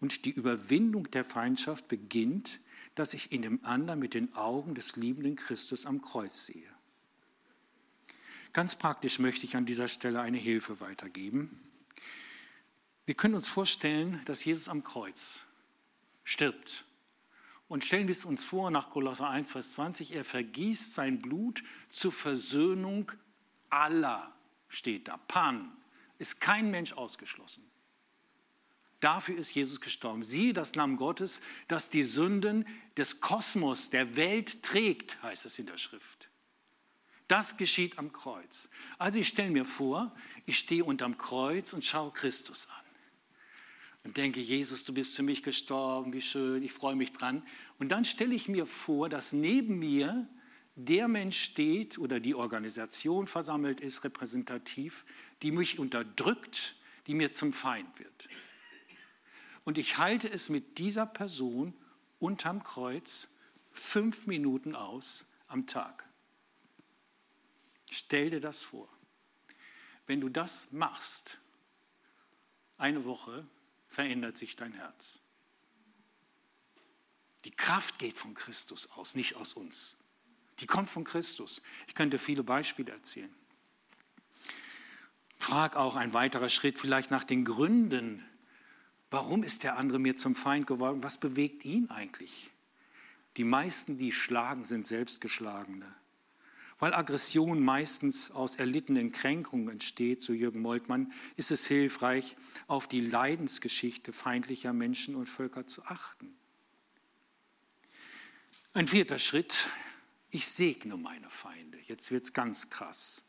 und 0.00 0.24
die 0.24 0.32
Überwindung 0.32 1.08
der 1.12 1.24
Feindschaft 1.24 1.86
beginnt, 1.86 2.58
dass 2.96 3.14
ich 3.14 3.30
in 3.30 3.42
dem 3.42 3.64
anderen 3.64 4.00
mit 4.00 4.14
den 4.14 4.34
Augen 4.34 4.74
des 4.74 4.96
liebenden 4.96 5.36
Christus 5.36 5.86
am 5.86 6.00
Kreuz 6.00 6.46
sehe. 6.46 6.66
Ganz 8.52 8.74
praktisch 8.74 9.20
möchte 9.20 9.46
ich 9.46 9.54
an 9.54 9.64
dieser 9.64 9.86
Stelle 9.86 10.20
eine 10.20 10.38
Hilfe 10.38 10.80
weitergeben. 10.80 11.60
Wir 13.06 13.14
können 13.14 13.36
uns 13.36 13.46
vorstellen, 13.46 14.20
dass 14.24 14.44
Jesus 14.44 14.68
am 14.68 14.82
Kreuz 14.82 15.42
stirbt. 16.24 16.84
Und 17.68 17.84
stellen 17.84 18.08
wir 18.08 18.16
es 18.16 18.24
uns 18.24 18.42
vor, 18.42 18.72
nach 18.72 18.90
Kolosser 18.90 19.30
1, 19.30 19.52
Vers 19.52 19.74
20, 19.74 20.16
er 20.16 20.24
vergießt 20.24 20.94
sein 20.94 21.20
Blut 21.20 21.62
zur 21.90 22.10
Versöhnung 22.10 23.12
aller 23.68 24.34
steht 24.70 25.08
da. 25.08 25.18
Pan. 25.18 25.70
Ist 26.18 26.40
kein 26.40 26.70
Mensch 26.70 26.94
ausgeschlossen. 26.94 27.70
Dafür 29.00 29.38
ist 29.38 29.54
Jesus 29.54 29.80
gestorben. 29.80 30.22
Siehe 30.22 30.52
das 30.52 30.74
Lamm 30.74 30.96
Gottes, 30.96 31.40
das 31.68 31.88
die 31.88 32.02
Sünden 32.02 32.66
des 32.96 33.20
Kosmos, 33.20 33.88
der 33.90 34.16
Welt 34.16 34.62
trägt, 34.62 35.22
heißt 35.22 35.46
es 35.46 35.58
in 35.58 35.66
der 35.66 35.78
Schrift. 35.78 36.28
Das 37.26 37.56
geschieht 37.56 37.98
am 37.98 38.12
Kreuz. 38.12 38.68
Also 38.98 39.18
ich 39.18 39.28
stelle 39.28 39.50
mir 39.50 39.64
vor, 39.64 40.14
ich 40.46 40.58
stehe 40.58 40.84
unterm 40.84 41.16
Kreuz 41.16 41.72
und 41.72 41.84
schaue 41.84 42.12
Christus 42.12 42.66
an. 42.66 42.84
Und 44.02 44.16
denke, 44.16 44.40
Jesus, 44.40 44.84
du 44.84 44.92
bist 44.92 45.14
für 45.14 45.22
mich 45.22 45.42
gestorben, 45.42 46.12
wie 46.12 46.22
schön, 46.22 46.62
ich 46.62 46.72
freue 46.72 46.96
mich 46.96 47.12
dran. 47.12 47.46
Und 47.78 47.90
dann 47.90 48.04
stelle 48.04 48.34
ich 48.34 48.48
mir 48.48 48.66
vor, 48.66 49.08
dass 49.08 49.32
neben 49.32 49.78
mir 49.78 50.28
der 50.84 51.08
Mensch 51.08 51.40
steht 51.40 51.98
oder 51.98 52.20
die 52.20 52.34
Organisation 52.34 53.26
versammelt 53.26 53.80
ist, 53.80 54.04
repräsentativ, 54.04 55.04
die 55.42 55.50
mich 55.50 55.78
unterdrückt, 55.78 56.76
die 57.06 57.14
mir 57.14 57.32
zum 57.32 57.52
Feind 57.52 57.98
wird. 57.98 58.28
Und 59.64 59.78
ich 59.78 59.98
halte 59.98 60.30
es 60.30 60.48
mit 60.48 60.78
dieser 60.78 61.06
Person 61.06 61.74
unterm 62.18 62.62
Kreuz 62.62 63.28
fünf 63.72 64.26
Minuten 64.26 64.74
aus 64.74 65.26
am 65.46 65.66
Tag. 65.66 66.08
Stell 67.90 68.30
dir 68.30 68.40
das 68.40 68.62
vor. 68.62 68.88
Wenn 70.06 70.20
du 70.20 70.28
das 70.28 70.72
machst, 70.72 71.38
eine 72.78 73.04
Woche 73.04 73.46
verändert 73.88 74.38
sich 74.38 74.56
dein 74.56 74.72
Herz. 74.72 75.18
Die 77.44 77.50
Kraft 77.50 77.98
geht 77.98 78.16
von 78.16 78.34
Christus 78.34 78.90
aus, 78.92 79.14
nicht 79.14 79.36
aus 79.36 79.54
uns. 79.54 79.96
Die 80.60 80.66
kommt 80.66 80.88
von 80.88 81.04
Christus. 81.04 81.62
Ich 81.86 81.94
könnte 81.94 82.18
viele 82.18 82.42
Beispiele 82.42 82.92
erzählen. 82.92 83.32
Frag 85.38 85.76
auch 85.76 85.96
ein 85.96 86.12
weiterer 86.12 86.48
Schritt 86.48 86.78
vielleicht 86.78 87.10
nach 87.10 87.24
den 87.24 87.44
Gründen. 87.44 88.24
Warum 89.10 89.42
ist 89.42 89.62
der 89.62 89.76
andere 89.76 89.98
mir 89.98 90.16
zum 90.16 90.34
Feind 90.34 90.66
geworden? 90.66 91.02
Was 91.02 91.18
bewegt 91.18 91.64
ihn 91.64 91.90
eigentlich? 91.90 92.50
Die 93.36 93.44
meisten, 93.44 93.96
die 93.96 94.12
schlagen, 94.12 94.64
sind 94.64 94.86
Selbstgeschlagene. 94.86 95.86
Weil 96.78 96.94
Aggression 96.94 97.62
meistens 97.62 98.30
aus 98.30 98.56
erlittenen 98.56 99.12
Kränkungen 99.12 99.68
entsteht, 99.68 100.22
so 100.22 100.32
Jürgen 100.32 100.60
Moltmann, 100.60 101.12
ist 101.36 101.50
es 101.50 101.66
hilfreich, 101.66 102.36
auf 102.66 102.88
die 102.88 103.00
Leidensgeschichte 103.00 104.12
feindlicher 104.12 104.72
Menschen 104.72 105.14
und 105.14 105.28
Völker 105.28 105.66
zu 105.66 105.84
achten. 105.84 106.34
Ein 108.72 108.88
vierter 108.88 109.18
Schritt, 109.18 109.66
ich 110.30 110.46
segne 110.46 110.96
meine 110.96 111.28
Feinde. 111.28 111.78
Jetzt 111.86 112.10
wird 112.10 112.24
es 112.24 112.32
ganz 112.32 112.70
krass. 112.70 113.24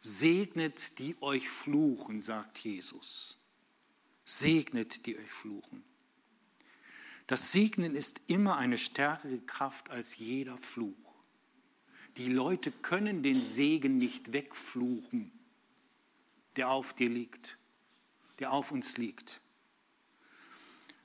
Segnet 0.00 0.98
die 0.98 1.20
euch 1.22 1.48
fluchen, 1.48 2.20
sagt 2.20 2.58
Jesus. 2.58 3.42
Segnet 4.24 5.06
die 5.06 5.16
euch 5.16 5.30
fluchen. 5.30 5.84
Das 7.26 7.52
Segnen 7.52 7.94
ist 7.94 8.20
immer 8.28 8.56
eine 8.56 8.78
stärkere 8.78 9.40
Kraft 9.40 9.90
als 9.90 10.16
jeder 10.18 10.58
Fluch. 10.58 10.94
Die 12.18 12.28
Leute 12.28 12.70
können 12.70 13.22
den 13.22 13.42
Segen 13.42 13.98
nicht 13.98 14.32
wegfluchen, 14.32 15.32
der 16.56 16.70
auf 16.70 16.94
dir 16.94 17.08
liegt, 17.08 17.58
der 18.38 18.52
auf 18.52 18.70
uns 18.70 18.96
liegt. 18.96 19.40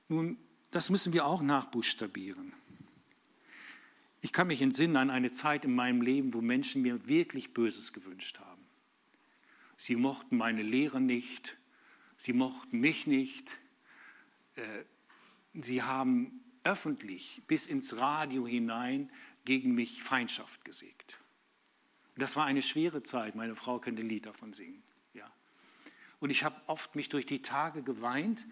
Nun, 0.08 0.38
das 0.70 0.89
müssen 0.89 1.12
wir 1.13 1.26
auch 1.26 1.41
nachbuchstabieren. 1.41 2.54
Ich 4.22 4.32
kann 4.32 4.48
mich 4.48 4.62
entsinnen 4.62 4.98
an 4.98 5.10
eine 5.10 5.32
Zeit 5.32 5.66
in 5.66 5.74
meinem 5.74 6.02
Leben, 6.02 6.34
wo 6.34 6.42
Menschen 6.42 6.84
mir 6.84 7.08
wirklich 7.08 7.54
Böses 7.54 7.92
gewünscht 7.92 8.40
haben. 8.40 8.62
Sie 9.78 9.96
mochten 9.96 10.38
meine 10.38 10.62
Lehre 10.62 11.02
nicht, 11.02 11.58
sie 12.18 12.34
mochten 12.34 12.80
mich 12.80 13.08
nicht, 13.08 13.50
äh, 14.56 14.62
sie 15.54 15.82
haben 15.82 16.44
öffentlich 16.64 17.42
bis 17.48 17.66
ins 17.66 18.00
Radio 18.00 18.46
hinein 18.46 19.12
gegen 19.44 19.74
mich 19.74 20.04
Feindschaft 20.04 20.64
gesägt. 20.64 21.18
das 22.16 22.36
war 22.36 22.46
eine 22.46 22.62
schwere 22.62 23.02
Zeit. 23.02 23.34
Meine 23.34 23.56
Frau 23.56 23.80
könnte 23.80 24.04
ein 24.04 24.10
Lied 24.10 24.28
davon 24.28 24.54
singen. 24.54 24.84
Ja. 25.16 25.32
Und 26.20 26.30
ich 26.30 26.44
habe 26.44 26.62
oft 26.68 26.96
mich 26.96 27.10
durch 27.10 27.26
die 27.26 27.42
Tage 27.42 27.82
geweint 27.82 28.46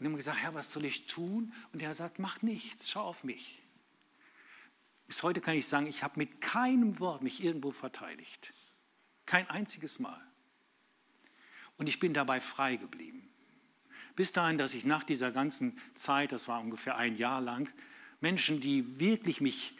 und 0.00 0.06
immer 0.06 0.16
gesagt, 0.16 0.38
Herr, 0.38 0.54
was 0.54 0.72
soll 0.72 0.84
ich 0.84 1.06
tun? 1.06 1.52
Und 1.72 1.80
er 1.80 1.94
sagt, 1.94 2.18
mach 2.18 2.42
nichts, 2.42 2.90
schau 2.90 3.04
auf 3.04 3.22
mich. 3.22 3.61
Bis 5.12 5.22
heute 5.22 5.42
kann 5.42 5.58
ich 5.58 5.66
sagen, 5.66 5.86
ich 5.88 6.02
habe 6.02 6.14
mit 6.16 6.40
keinem 6.40 6.98
Wort 6.98 7.20
mich 7.20 7.44
irgendwo 7.44 7.70
verteidigt. 7.70 8.54
Kein 9.26 9.46
einziges 9.50 9.98
Mal. 9.98 10.18
Und 11.76 11.86
ich 11.86 11.98
bin 11.98 12.14
dabei 12.14 12.40
frei 12.40 12.76
geblieben. 12.76 13.28
Bis 14.16 14.32
dahin, 14.32 14.56
dass 14.56 14.72
ich 14.72 14.86
nach 14.86 15.04
dieser 15.04 15.30
ganzen 15.30 15.78
Zeit, 15.92 16.32
das 16.32 16.48
war 16.48 16.62
ungefähr 16.62 16.96
ein 16.96 17.14
Jahr 17.14 17.42
lang, 17.42 17.70
Menschen, 18.22 18.62
die 18.62 19.00
wirklich 19.00 19.42
mich 19.42 19.76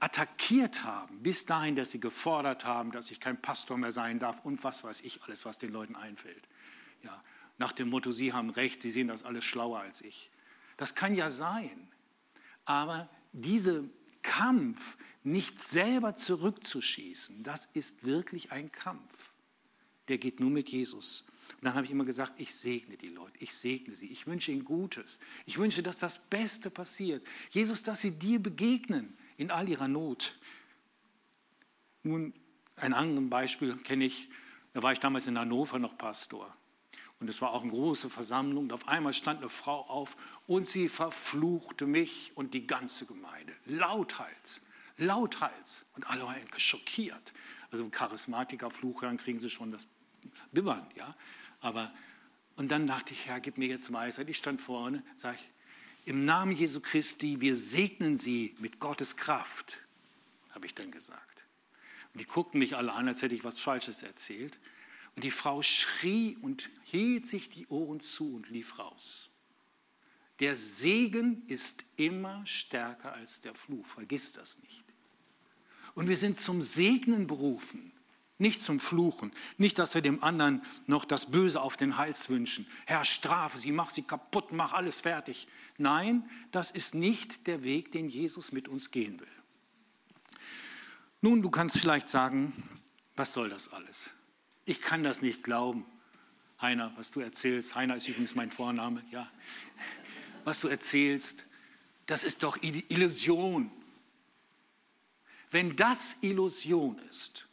attackiert 0.00 0.82
haben, 0.82 1.22
bis 1.22 1.44
dahin, 1.44 1.76
dass 1.76 1.90
sie 1.90 2.00
gefordert 2.00 2.64
haben, 2.64 2.90
dass 2.90 3.10
ich 3.10 3.20
kein 3.20 3.38
Pastor 3.42 3.76
mehr 3.76 3.92
sein 3.92 4.18
darf 4.18 4.42
und 4.46 4.64
was 4.64 4.82
weiß 4.82 5.02
ich 5.02 5.22
alles, 5.24 5.44
was 5.44 5.58
den 5.58 5.74
Leuten 5.74 5.94
einfällt. 5.94 6.48
Ja, 7.02 7.22
nach 7.58 7.72
dem 7.72 7.90
Motto, 7.90 8.12
sie 8.12 8.32
haben 8.32 8.48
recht, 8.48 8.80
sie 8.80 8.90
sehen 8.90 9.08
das 9.08 9.24
alles 9.24 9.44
schlauer 9.44 9.80
als 9.80 10.00
ich. 10.00 10.30
Das 10.78 10.94
kann 10.94 11.14
ja 11.14 11.28
sein, 11.28 11.92
aber 12.64 13.10
dieser 13.32 13.82
Kampf, 14.22 14.96
nicht 15.24 15.60
selber 15.60 16.14
zurückzuschießen, 16.14 17.42
das 17.42 17.66
ist 17.72 18.04
wirklich 18.04 18.52
ein 18.52 18.72
Kampf. 18.72 19.32
Der 20.08 20.18
geht 20.18 20.40
nur 20.40 20.50
mit 20.50 20.70
Jesus. 20.70 21.26
Und 21.56 21.64
dann 21.64 21.74
habe 21.74 21.84
ich 21.84 21.90
immer 21.90 22.04
gesagt, 22.04 22.38
ich 22.38 22.54
segne 22.54 22.96
die 22.96 23.08
Leute, 23.08 23.38
ich 23.40 23.54
segne 23.54 23.94
sie, 23.94 24.06
ich 24.06 24.26
wünsche 24.26 24.52
ihnen 24.52 24.64
Gutes. 24.64 25.18
Ich 25.46 25.58
wünsche, 25.58 25.82
dass 25.82 25.98
das 25.98 26.18
Beste 26.18 26.70
passiert. 26.70 27.26
Jesus, 27.50 27.82
dass 27.82 28.00
sie 28.00 28.12
dir 28.12 28.38
begegnen 28.38 29.16
in 29.36 29.50
all 29.50 29.68
ihrer 29.68 29.88
Not. 29.88 30.38
Nun, 32.02 32.32
ein 32.76 32.94
anderes 32.94 33.28
Beispiel 33.28 33.76
kenne 33.76 34.04
ich, 34.04 34.28
da 34.72 34.82
war 34.82 34.92
ich 34.92 34.98
damals 34.98 35.26
in 35.26 35.38
Hannover 35.38 35.78
noch 35.78 35.98
Pastor. 35.98 36.56
Und 37.20 37.28
es 37.28 37.40
war 37.40 37.52
auch 37.52 37.62
eine 37.62 37.72
große 37.72 38.10
Versammlung. 38.10 38.64
Und 38.64 38.72
auf 38.72 38.88
einmal 38.88 39.12
stand 39.12 39.40
eine 39.40 39.48
Frau 39.48 39.82
auf 39.88 40.16
und 40.46 40.66
sie 40.66 40.88
verfluchte 40.88 41.86
mich 41.86 42.32
und 42.34 42.54
die 42.54 42.66
ganze 42.66 43.06
Gemeinde. 43.06 43.52
Lauthals, 43.66 44.62
lauthals. 44.98 45.84
Und 45.96 46.08
alle 46.08 46.22
waren 46.24 46.36
schockiert. 46.56 47.32
Also 47.70 47.88
Charismatiker-Fluch 47.88 49.02
hören, 49.02 49.16
kriegen 49.16 49.40
sie 49.40 49.50
schon 49.50 49.72
das 49.72 49.86
Bibbern. 50.52 50.86
Ja? 50.94 51.14
Aber, 51.60 51.92
und 52.56 52.70
dann 52.70 52.86
dachte 52.86 53.12
ich, 53.12 53.26
Herr, 53.26 53.40
gib 53.40 53.58
mir 53.58 53.68
jetzt 53.68 53.92
Weisheit. 53.92 54.28
Ich 54.28 54.36
stand 54.36 54.60
vorne, 54.60 55.02
sage 55.16 55.38
ich, 55.40 55.50
im 56.08 56.24
Namen 56.24 56.52
Jesu 56.52 56.80
Christi, 56.80 57.42
wir 57.42 57.54
segnen 57.54 58.16
sie 58.16 58.54
mit 58.60 58.78
Gottes 58.78 59.16
Kraft, 59.16 59.80
habe 60.50 60.64
ich 60.64 60.74
dann 60.74 60.90
gesagt. 60.90 61.44
Und 62.14 62.20
die 62.20 62.24
guckten 62.24 62.60
mich 62.60 62.76
alle 62.76 62.92
an, 62.92 63.08
als 63.08 63.20
hätte 63.20 63.34
ich 63.34 63.44
was 63.44 63.58
Falsches 63.58 64.02
erzählt. 64.02 64.58
Und 65.18 65.24
die 65.24 65.32
Frau 65.32 65.62
schrie 65.62 66.36
und 66.42 66.70
hielt 66.84 67.26
sich 67.26 67.48
die 67.48 67.66
Ohren 67.66 67.98
zu 67.98 68.36
und 68.36 68.50
lief 68.50 68.78
raus. 68.78 69.30
Der 70.38 70.54
Segen 70.54 71.42
ist 71.48 71.84
immer 71.96 72.46
stärker 72.46 73.14
als 73.14 73.40
der 73.40 73.52
Fluch, 73.56 73.84
vergiss 73.84 74.32
das 74.34 74.60
nicht. 74.60 74.84
Und 75.94 76.06
wir 76.06 76.16
sind 76.16 76.38
zum 76.38 76.62
Segnen 76.62 77.26
berufen 77.26 77.90
nicht 78.38 78.62
zum 78.62 78.78
Fluchen, 78.78 79.32
nicht, 79.56 79.80
dass 79.80 79.96
wir 79.96 80.02
dem 80.02 80.22
anderen 80.22 80.62
noch 80.86 81.04
das 81.04 81.32
Böse 81.32 81.60
auf 81.60 81.76
den 81.76 81.96
Hals 81.96 82.28
wünschen. 82.28 82.68
Herr, 82.86 83.04
strafe 83.04 83.58
sie, 83.58 83.72
mach 83.72 83.90
sie 83.90 84.02
kaputt, 84.02 84.52
mach 84.52 84.72
alles 84.72 85.00
fertig. 85.00 85.48
Nein, 85.78 86.30
das 86.52 86.70
ist 86.70 86.94
nicht 86.94 87.48
der 87.48 87.64
Weg, 87.64 87.90
den 87.90 88.06
Jesus 88.08 88.52
mit 88.52 88.68
uns 88.68 88.92
gehen 88.92 89.18
will. 89.18 89.26
Nun, 91.22 91.42
du 91.42 91.50
kannst 91.50 91.80
vielleicht 91.80 92.08
sagen, 92.08 92.52
was 93.16 93.32
soll 93.32 93.48
das 93.48 93.72
alles? 93.72 94.12
Ich 94.68 94.82
kann 94.82 95.02
das 95.02 95.22
nicht 95.22 95.42
glauben. 95.42 95.86
Heiner, 96.60 96.92
was 96.96 97.10
du 97.10 97.20
erzählst, 97.20 97.74
Heiner 97.74 97.96
ist 97.96 98.06
übrigens 98.06 98.34
mein 98.34 98.50
Vorname, 98.50 99.02
ja. 99.10 99.26
Was 100.44 100.60
du 100.60 100.68
erzählst, 100.68 101.46
das 102.04 102.22
ist 102.22 102.42
doch 102.42 102.58
Illusion. 102.60 103.70
Wenn 105.50 105.74
das 105.74 106.18
Illusion 106.20 106.98
ist, 107.08 107.48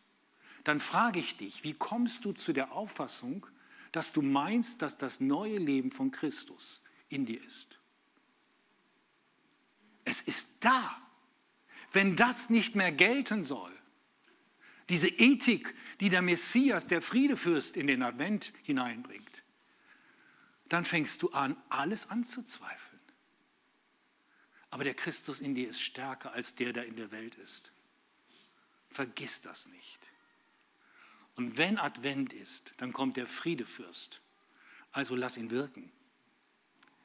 dann 0.66 0.82
frage 0.82 1.20
ich 1.20 1.38
dich, 1.38 1.64
wie 1.64 1.72
kommst 1.72 2.26
du 2.26 2.34
zu 2.34 2.52
der 2.52 2.74
Auffassung, 2.74 3.48
dass 3.94 4.12
du 4.12 4.22
meinst, 4.22 4.82
dass 4.82 4.98
das 4.98 5.22
neue 5.22 5.58
Leben 5.58 5.92
von 5.92 6.12
Christus 6.12 6.82
in 7.08 7.26
dir 7.26 7.42
ist? 7.46 7.80
Es 10.04 10.20
ist 10.20 10.66
da. 10.66 11.02
Wenn 11.94 12.18
das 12.18 12.50
nicht 12.50 12.76
mehr 12.76 12.92
gelten 12.92 13.46
soll, 13.46 13.75
diese 14.90 15.08
Ethik, 15.08 15.74
die 16.00 16.10
der 16.10 16.22
Messias, 16.22 16.88
der 16.88 17.02
Friedefürst, 17.02 17.76
in 17.76 17.88
den 17.88 18.04
Advent 18.04 18.54
hineinbringt, 18.64 19.44
dann 20.70 20.84
fängst 20.84 21.22
du 21.22 21.30
an, 21.30 21.56
alles 21.70 22.10
anzuzweifeln. 22.10 23.02
Aber 24.70 24.84
der 24.84 24.94
Christus 24.94 25.42
in 25.42 25.56
dir 25.56 25.70
ist 25.70 25.82
stärker 25.82 26.34
als 26.34 26.56
der, 26.56 26.74
der 26.74 26.86
in 26.86 26.96
der 26.96 27.12
Welt 27.12 27.36
ist. 27.36 27.72
Vergiss 28.90 29.42
das 29.42 29.68
nicht. 29.68 30.12
Und 31.36 31.58
wenn 31.58 31.78
Advent 31.78 32.34
ist, 32.34 32.74
dann 32.78 32.94
kommt 32.94 33.18
der 33.18 33.28
Friedefürst. 33.28 34.22
Also 34.92 35.16
lass 35.16 35.38
ihn 35.38 35.52
wirken. 35.52 35.92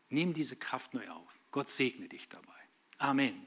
Nimm 0.08 0.32
diese 0.32 0.56
Kraft 0.56 0.94
neu 0.94 1.08
auf. 1.08 1.38
Gott 1.50 1.68
segne 1.68 2.08
dich 2.08 2.28
dabei. 2.28 2.60
Amen. 2.98 3.46